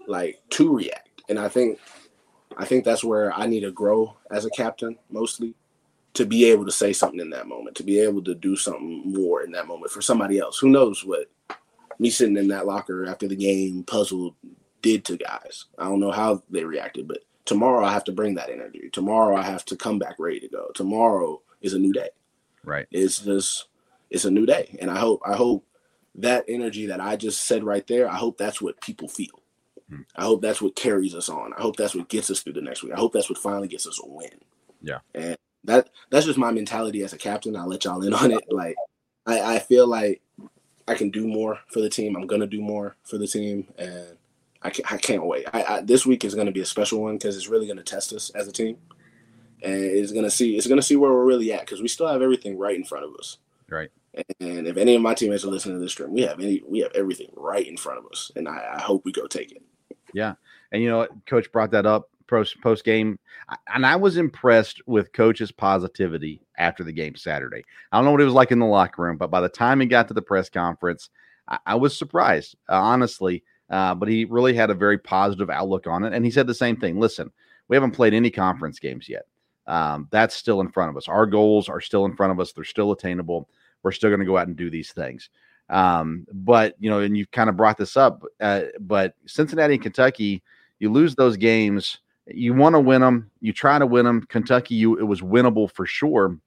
[0.07, 1.79] like to react, and I think
[2.57, 5.55] I think that's where I need to grow as a captain mostly
[6.13, 9.01] to be able to say something in that moment, to be able to do something
[9.05, 10.57] more in that moment for somebody else.
[10.59, 11.29] Who knows what
[11.99, 14.35] me sitting in that locker after the game puzzled
[14.81, 15.65] did to guys.
[15.77, 18.89] I don't know how they reacted, but tomorrow I have to bring that energy.
[18.91, 20.71] Tomorrow I have to come back ready to go.
[20.75, 22.09] Tomorrow is a new day.
[22.63, 23.67] right It's just
[24.09, 24.77] it's a new day.
[24.81, 25.65] And I hope I hope
[26.15, 29.41] that energy that I just said right there, I hope that's what people feel.
[29.89, 30.01] Hmm.
[30.15, 31.53] I hope that's what carries us on.
[31.53, 32.93] I hope that's what gets us through the next week.
[32.93, 34.29] I hope that's what finally gets us a win.
[34.81, 34.99] Yeah.
[35.13, 37.55] And that that's just my mentality as a captain.
[37.55, 38.43] I'll let y'all in on it.
[38.49, 38.75] Like
[39.25, 40.21] I, I feel like
[40.87, 42.15] I can do more for the team.
[42.15, 44.17] I'm gonna do more for the team, and
[44.65, 45.45] I can't, I can't wait.
[45.53, 48.11] I, I, this week is gonna be a special one because it's really gonna test
[48.13, 48.77] us as a team,
[49.61, 52.23] and it's gonna see it's gonna see where we're really at because we still have
[52.23, 53.37] everything right in front of us.
[53.69, 53.91] Right.
[54.39, 56.79] And if any of my teammates are listening to this stream, we have any we
[56.79, 59.61] have everything right in front of us, and I, I hope we go take it.
[60.15, 60.33] Yeah,
[60.71, 63.19] and you know, coach brought that up post post game,
[63.71, 67.63] and I was impressed with coach's positivity after the game Saturday.
[67.91, 69.79] I don't know what it was like in the locker room, but by the time
[69.79, 71.11] he got to the press conference,
[71.47, 73.43] I, I was surprised, uh, honestly.
[73.69, 76.53] Uh, but he really had a very positive outlook on it, and he said the
[76.53, 76.99] same thing.
[76.99, 77.31] Listen,
[77.67, 79.25] we haven't played any conference games yet.
[79.67, 81.07] Um, that's still in front of us.
[81.07, 82.51] Our goals are still in front of us.
[82.51, 83.49] They're still attainable.
[83.81, 85.29] We're still going to go out and do these things.
[85.69, 89.83] Um, but you know, and you've kind of brought this up, uh, but Cincinnati and
[89.83, 90.43] Kentucky,
[90.79, 91.99] you lose those games.
[92.27, 93.31] You want to win them.
[93.41, 94.21] You try to win them.
[94.27, 96.37] Kentucky, you it was winnable for sure.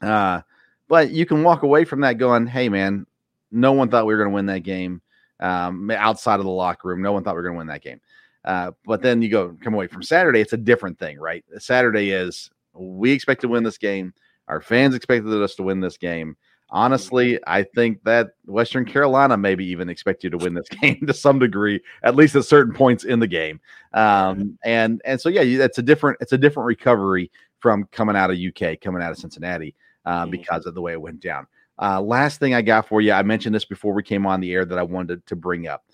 [0.00, 0.42] Uh,
[0.88, 3.06] but you can walk away from that going, "Hey, man,
[3.50, 5.01] no one thought we were going to win that game."
[5.42, 7.82] Um, outside of the locker room, no one thought we were going to win that
[7.82, 8.00] game.
[8.44, 10.40] Uh, but then you go come away from Saturday.
[10.40, 11.44] It's a different thing, right?
[11.58, 14.14] Saturday is we expect to win this game.
[14.48, 16.36] Our fans expected us to win this game.
[16.70, 21.12] Honestly, I think that Western Carolina maybe even expect you to win this game to
[21.12, 23.60] some degree, at least at certain points in the game.
[23.92, 28.30] Um, and and so yeah, that's a different it's a different recovery from coming out
[28.30, 29.74] of UK, coming out of Cincinnati,
[30.06, 30.30] uh, Mhm.
[30.30, 31.46] because of the way it went down.
[31.80, 34.52] Uh, last thing I got for you, I mentioned this before we came on the
[34.52, 35.84] air that I wanted to bring up.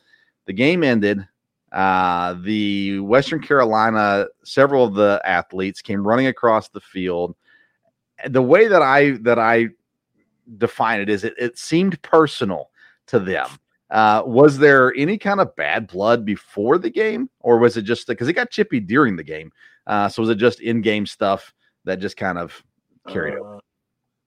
[0.46, 1.26] The game ended.
[1.72, 7.36] Uh, the Western Carolina, several of the athletes came running across the field
[8.26, 9.68] the way that I that I
[10.56, 12.70] define it is it, it seemed personal
[13.06, 13.48] to them.
[13.90, 18.06] Uh, was there any kind of bad blood before the game, or was it just
[18.06, 19.50] because it got chippy during the game?
[19.86, 21.54] Uh, so was it just in-game stuff
[21.84, 22.62] that just kind of
[23.08, 23.60] carried uh, over?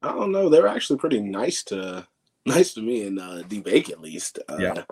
[0.02, 0.50] I don't know.
[0.50, 2.08] They were actually pretty nice to
[2.46, 4.40] nice to me and uh, D Bake at least.
[4.50, 4.84] Uh, yeah.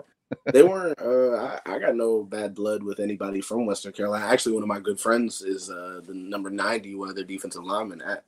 [0.52, 1.00] they weren't.
[1.00, 4.26] Uh, I, I, got no bad blood with anybody from Western Carolina.
[4.26, 7.64] Actually, one of my good friends is uh, the number ninety, one of their defensive
[7.64, 8.24] linemen at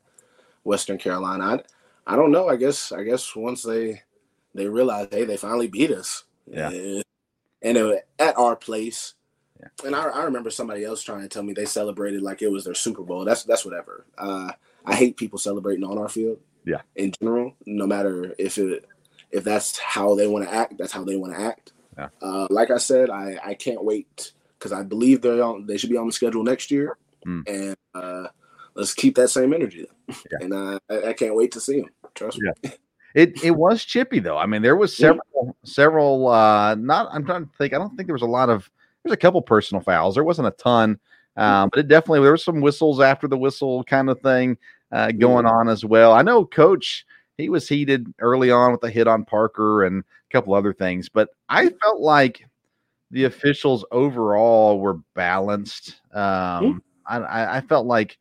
[0.65, 1.63] Western Carolina.
[2.07, 2.49] I, I don't know.
[2.49, 2.91] I guess.
[2.91, 4.03] I guess once they
[4.55, 6.25] they realized, hey, they finally beat us.
[6.47, 6.71] Yeah.
[6.71, 7.05] And,
[7.63, 9.15] and it, at our place.
[9.61, 9.69] Yeah.
[9.87, 12.65] And I, I remember somebody else trying to tell me they celebrated like it was
[12.65, 13.25] their Super Bowl.
[13.25, 14.07] That's that's whatever.
[14.19, 14.53] Uh,
[14.85, 16.39] I hate people celebrating on our field.
[16.65, 16.83] Yeah.
[16.97, 18.85] In general, no matter if it
[19.31, 21.73] if that's how they want to act, that's how they want to act.
[21.97, 22.09] Yeah.
[22.21, 25.67] Uh, like I said, I, I can't wait because I believe they're on.
[25.67, 26.97] They should be on the schedule next year,
[27.27, 27.43] mm.
[27.47, 28.29] and uh,
[28.75, 29.87] let's keep that same energy.
[30.09, 30.39] Yeah.
[30.41, 31.91] And I, I can't wait to see them.
[32.15, 32.71] Trust yeah.
[32.71, 32.77] me.
[33.15, 34.39] It it was chippy though.
[34.39, 36.29] I mean, there was several several.
[36.29, 37.75] Uh, not I'm trying to think.
[37.75, 38.71] I don't think there was a lot of.
[39.03, 40.15] There's a couple personal fouls.
[40.15, 40.99] There wasn't a ton,
[41.37, 44.57] um, but it definitely there was some whistles after the whistle kind of thing
[44.93, 46.13] uh, going on as well.
[46.13, 47.05] I know Coach
[47.39, 51.09] he was heated early on with a hit on Parker and a couple other things,
[51.09, 52.47] but I felt like
[53.11, 56.01] the officials overall were balanced.
[56.15, 58.19] Um, I, I felt like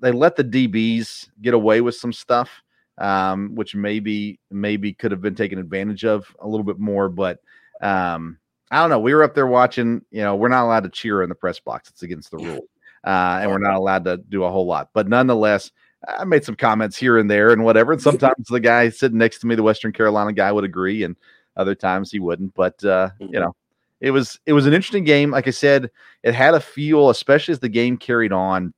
[0.00, 2.50] they let the DBs get away with some stuff,
[2.98, 7.08] um, which maybe maybe could have been taken advantage of a little bit more.
[7.08, 7.38] But
[7.80, 8.38] um,
[8.70, 8.98] I don't know.
[8.98, 10.02] We were up there watching.
[10.10, 12.66] You know, we're not allowed to cheer in the press box; it's against the rule,
[13.04, 14.90] uh, and we're not allowed to do a whole lot.
[14.92, 15.70] But nonetheless,
[16.06, 17.92] I made some comments here and there and whatever.
[17.92, 21.16] And sometimes the guy sitting next to me, the Western Carolina guy, would agree, and
[21.56, 22.54] other times he wouldn't.
[22.54, 23.40] But uh, you mm-hmm.
[23.40, 23.56] know,
[24.00, 25.30] it was it was an interesting game.
[25.30, 25.90] Like I said,
[26.22, 28.72] it had a feel, especially as the game carried on.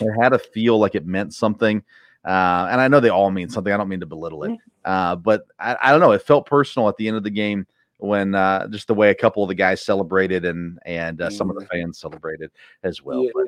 [0.00, 1.82] It had a feel like it meant something.
[2.24, 3.72] Uh, and I know they all mean something.
[3.72, 4.90] I don't mean to belittle it, mm-hmm.
[4.90, 6.12] uh, but I, I, don't know.
[6.12, 7.66] It felt personal at the end of the game
[7.98, 11.50] when uh, just the way a couple of the guys celebrated and and uh, some
[11.50, 12.52] of the fans celebrated
[12.84, 13.24] as well.
[13.24, 13.30] Yeah.
[13.34, 13.46] But,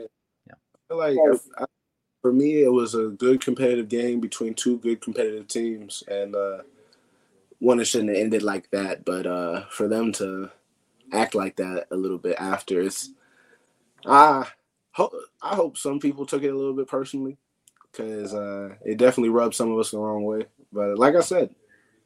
[0.48, 0.96] yeah.
[0.96, 1.18] Like
[1.58, 1.64] I,
[2.24, 6.62] for me, it was a good competitive game between two good competitive teams, and uh,
[7.58, 9.04] one it shouldn't have ended like that.
[9.04, 10.50] But uh, for them to
[11.12, 13.10] act like that a little bit after, it's
[14.06, 14.46] I
[14.92, 15.12] hope
[15.42, 17.36] I hope some people took it a little bit personally
[17.92, 20.46] because uh, it definitely rubbed some of us the wrong way.
[20.72, 21.54] But like I said,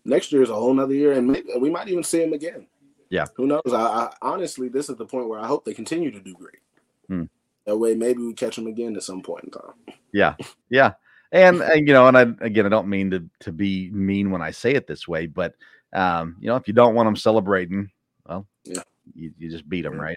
[0.04, 2.66] next year is a whole nother year, and maybe, we might even see him again.
[3.08, 3.72] Yeah, who knows?
[3.72, 6.58] I, I, honestly, this is the point where I hope they continue to do great.
[7.06, 7.26] Hmm.
[7.68, 9.94] That way, maybe we catch them again at some point in time.
[10.10, 10.36] Yeah,
[10.70, 10.92] yeah,
[11.32, 14.40] and, and you know, and I again, I don't mean to to be mean when
[14.40, 15.52] I say it this way, but
[15.92, 17.90] um, you know, if you don't want them celebrating,
[18.26, 18.80] well, yeah,
[19.14, 20.16] you, you just beat them, right?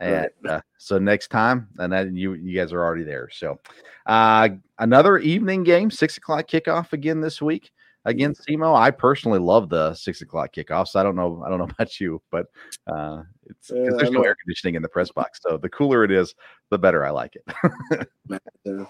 [0.00, 3.28] And uh, so next time, and then you you guys are already there.
[3.30, 3.60] So
[4.06, 4.48] uh,
[4.80, 7.70] another evening game, six o'clock kickoff again this week
[8.08, 8.74] against SEMO.
[8.74, 10.96] I personally love the six o'clock kickoffs.
[10.96, 11.42] I don't know.
[11.46, 12.46] I don't know about you, but
[12.86, 15.40] uh, it's yeah, there's no air conditioning in the press box.
[15.42, 16.34] So the cooler it is,
[16.70, 18.08] the better I like it.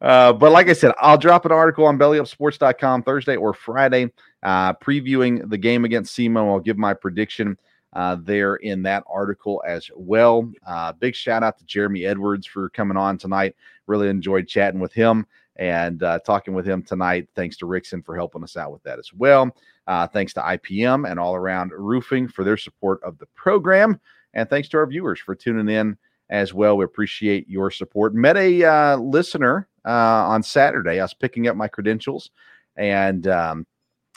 [0.00, 4.10] uh, but like I said, I'll drop an article on bellyupsports.com Thursday or Friday
[4.42, 6.50] uh, previewing the game against SEMO.
[6.50, 7.58] I'll give my prediction
[7.92, 10.50] uh, there in that article as well.
[10.66, 13.54] Uh, big shout out to Jeremy Edwards for coming on tonight.
[13.86, 15.26] Really enjoyed chatting with him
[15.56, 17.28] and uh, talking with him tonight.
[17.34, 19.54] Thanks to Rickson for helping us out with that as well.
[19.86, 24.00] Uh, thanks to IPM and All Around Roofing for their support of the program.
[24.34, 25.96] And thanks to our viewers for tuning in
[26.30, 26.76] as well.
[26.76, 28.14] We appreciate your support.
[28.14, 31.00] Met a uh, listener uh, on Saturday.
[31.00, 32.30] I was picking up my credentials.
[32.76, 33.66] And um,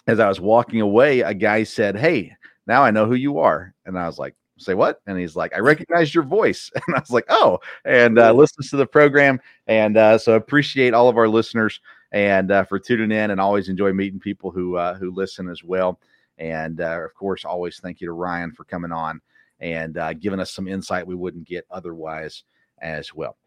[0.08, 2.32] as I was walking away, a guy said, Hey,
[2.68, 3.74] now I know who you are.
[3.86, 5.02] And I was like, say what?
[5.08, 6.72] And he's like, I recognized your voice.
[6.88, 9.40] And I was like, oh, and uh, listens to the program.
[9.68, 11.80] And uh, so appreciate all of our listeners
[12.12, 15.64] and uh, for tuning in and always enjoy meeting people who uh, who listen as
[15.64, 16.00] well.
[16.38, 19.22] And uh, of course, always thank you to Ryan for coming on
[19.60, 22.44] and uh, giving us some insight we wouldn't get otherwise
[22.82, 23.38] as well.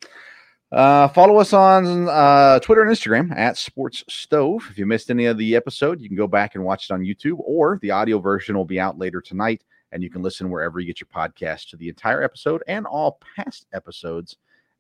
[0.71, 4.67] Uh, follow us on uh, Twitter and Instagram at Sports Stove.
[4.71, 7.01] If you missed any of the episode, you can go back and watch it on
[7.01, 10.81] YouTube, or the audio version will be out later tonight and you can listen wherever
[10.81, 14.37] you get your podcast to the entire episode and all past episodes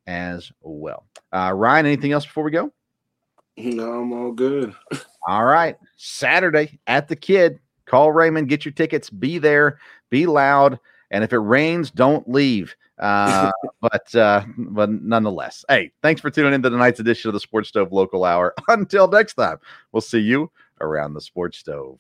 [0.06, 1.06] as well.
[1.32, 2.72] Uh, Ryan, anything else before we go?
[3.56, 4.74] No, I'm all good.
[5.26, 5.76] all right.
[5.96, 7.60] Saturday at the Kidd.
[7.86, 9.78] Call Raymond, get your tickets, be there,
[10.10, 10.78] be loud.
[11.10, 12.76] And if it rains, don't leave.
[12.98, 13.50] Uh,
[13.80, 17.70] but uh, but nonetheless, hey, thanks for tuning in to tonight's edition of the Sports
[17.70, 18.54] Stove Local Hour.
[18.68, 19.56] Until next time,
[19.92, 20.50] we'll see you
[20.80, 21.98] around the Sports Stove.